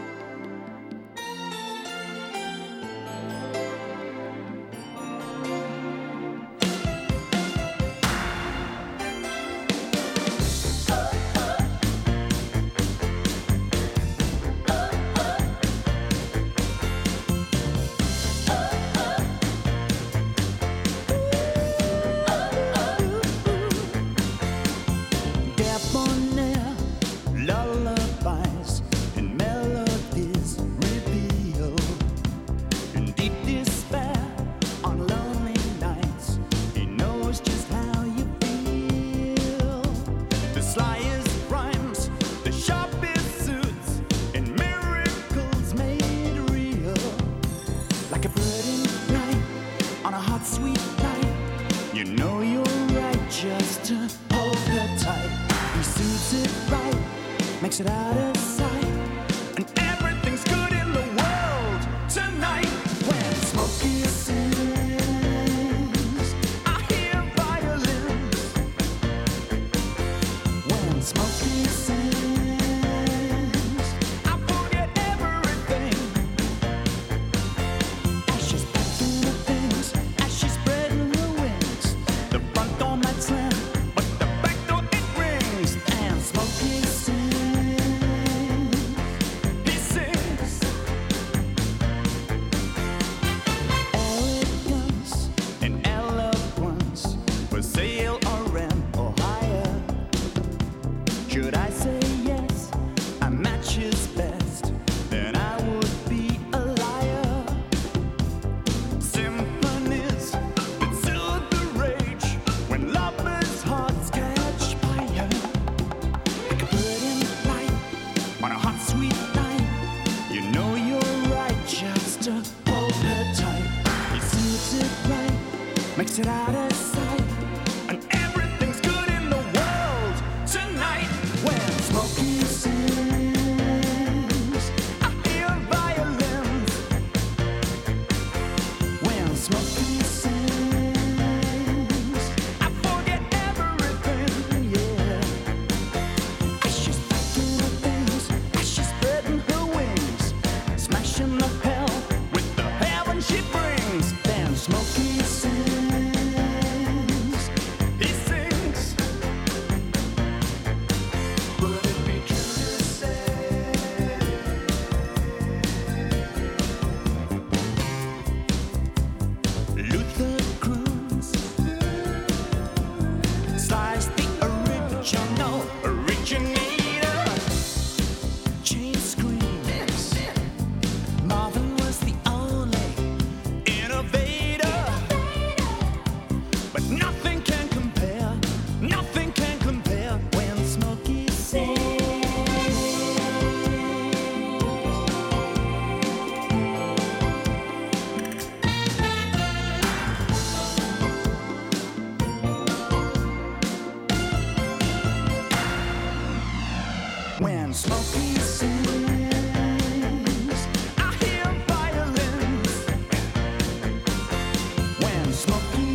[215.08, 215.87] When Smokey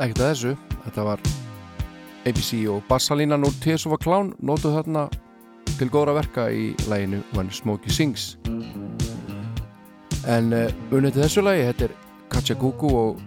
[0.00, 0.50] Ekkert að þessu,
[0.86, 1.22] þetta var
[2.24, 5.02] ABC og bassalínan úr Tears of a Clown notuð þarna
[5.74, 8.30] til góðra verka í læginu When Smokey Sings.
[10.24, 11.94] En uh, unnið til þessu lægi, þetta er
[12.32, 13.20] Katja Gugu og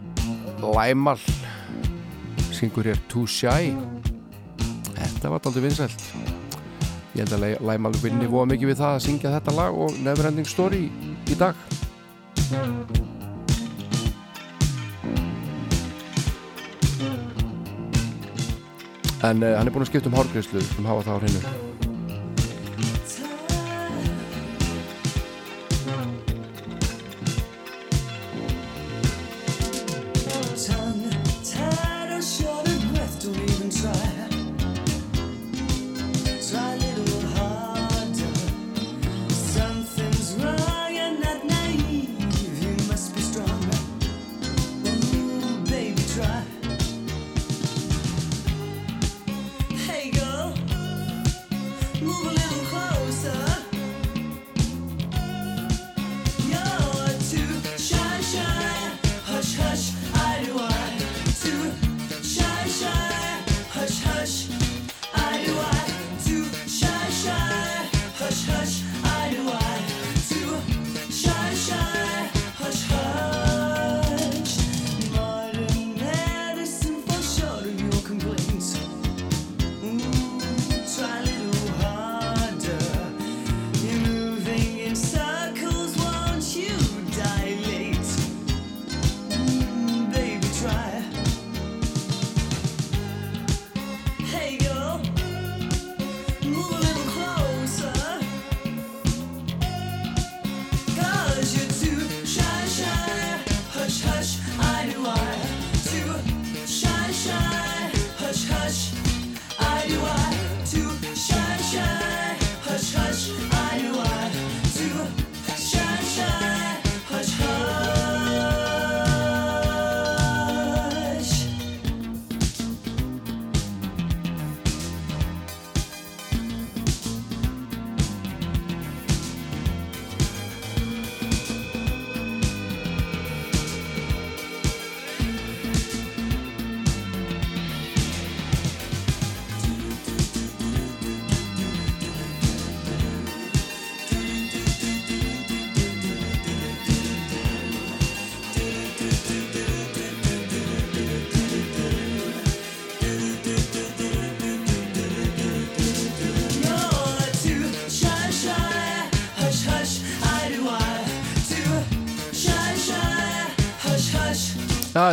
[0.64, 1.22] Læmal
[2.54, 3.76] syngur hér Too Shy.
[4.98, 6.10] Þetta var aldrei vinsælt.
[7.14, 10.50] Ég held að Læmal vinni voða mikið við það að syngja þetta lag og Neverending
[10.50, 10.88] Story
[11.30, 11.54] í dag
[19.24, 21.73] En uh, hann er búinn að skipta um hárgreyslu sem hafa það á hreinu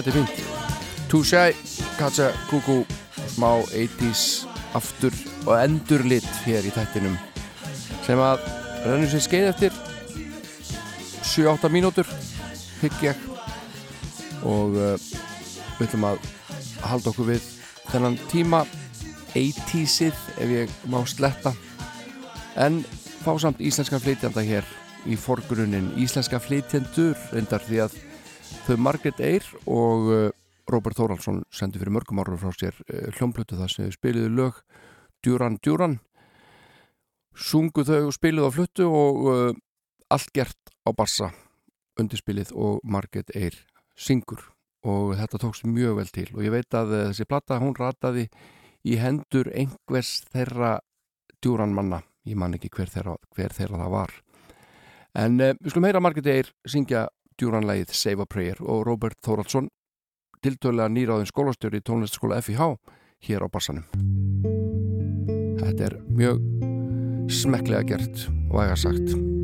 [0.00, 1.10] þetta er fínt.
[1.10, 1.52] Too Shy,
[1.98, 2.84] Katja, Gugu
[3.34, 4.46] smá 80s
[4.78, 5.14] aftur
[5.44, 7.18] og endurlit hér í þættinum
[8.06, 8.46] sem að
[8.86, 9.76] rennur sér skeið eftir.
[11.30, 12.08] 7-8 mínútur
[12.80, 13.24] hygg ég.
[14.40, 14.94] Og uh,
[15.76, 16.22] við ætlum að
[16.88, 17.48] halda okkur við
[17.90, 18.64] þennan tíma
[19.36, 21.52] 80sið ef ég má sletta
[22.56, 22.80] en
[23.20, 24.64] fá samt íslenska flytjanda hér
[25.04, 27.98] í forgrunin íslenska flytjendur reyndar því að
[28.66, 30.28] þau Margaret Eyr og uh,
[30.70, 34.62] Robert Þóraldsson sendi fyrir mörgum ára frá sér uh, hljómblötu það sem þau spiliðu lög
[35.24, 35.98] Djúran Djúran
[37.36, 39.52] sungu þau og spiluðu á fluttu og uh,
[40.10, 41.30] allt gert á bassa
[42.00, 43.56] undirspilið og Margaret Eyr
[43.98, 44.42] syngur.
[44.86, 48.30] Og þetta tókst mjög vel til og ég veit að þessi platta hún rataði
[48.88, 50.78] í hendur einhvers þeirra
[51.42, 52.00] djúran manna.
[52.24, 54.14] Ég man ekki hver þeirra, hver þeirra það var.
[55.20, 57.08] En uh, við skulum heyra Margaret Eyr syngja
[57.40, 59.70] djúranlægið Save a Prayer og Robert Þóraldsson
[60.44, 62.70] tiltölulega nýráðin skólastjóri í tónlistaskóla FIH
[63.28, 63.84] hér á bassanum.
[65.60, 66.40] Þetta er mjög
[67.30, 69.39] smekklega gert og æga sagt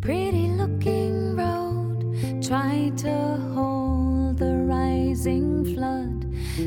[0.00, 6.24] Pretty looking road, try to hold the rising flood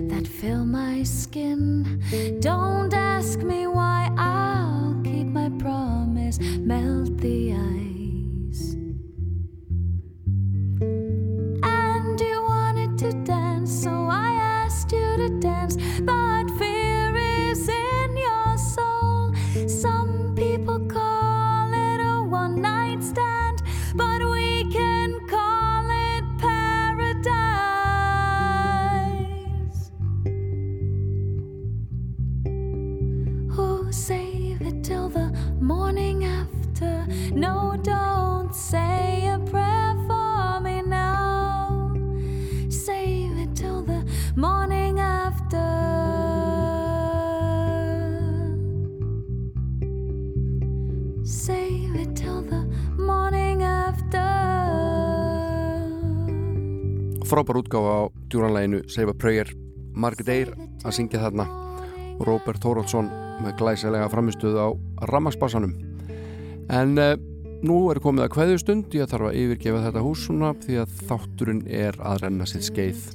[0.10, 2.02] that fill my skin.
[2.40, 7.41] Don't ask me why I'll keep my promise, melt the
[57.32, 59.54] frábær útgáfa á djúranleginu Seifa Pröyjar,
[59.96, 60.50] Margit Eyr
[60.84, 61.46] að syngja þarna.
[62.20, 63.08] Og Róbert Tóraldsson
[63.42, 64.68] með glæsilega framistuð á
[65.10, 65.72] Ramagsbassanum
[66.72, 67.16] en uh,
[67.64, 70.98] nú er komið að hvaðu stund ég þarf að yfirgefa þetta hús svona því að
[71.10, 73.08] þátturinn er að renna sitt skeið.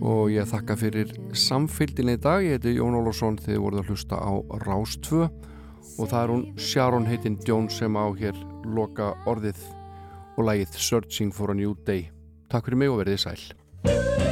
[0.00, 4.20] Og ég þakka fyrir samfélginni í dag, ég heiti Jón Ólásson þegar voruð að hlusta
[4.20, 4.32] á
[4.62, 9.60] Rástvö og það er hún Sharon heitinn Jones sem á hér loka orðið
[10.38, 12.08] og lægið Searching for a New Day.
[12.50, 14.29] Takk fyrir mig og verðið sæl.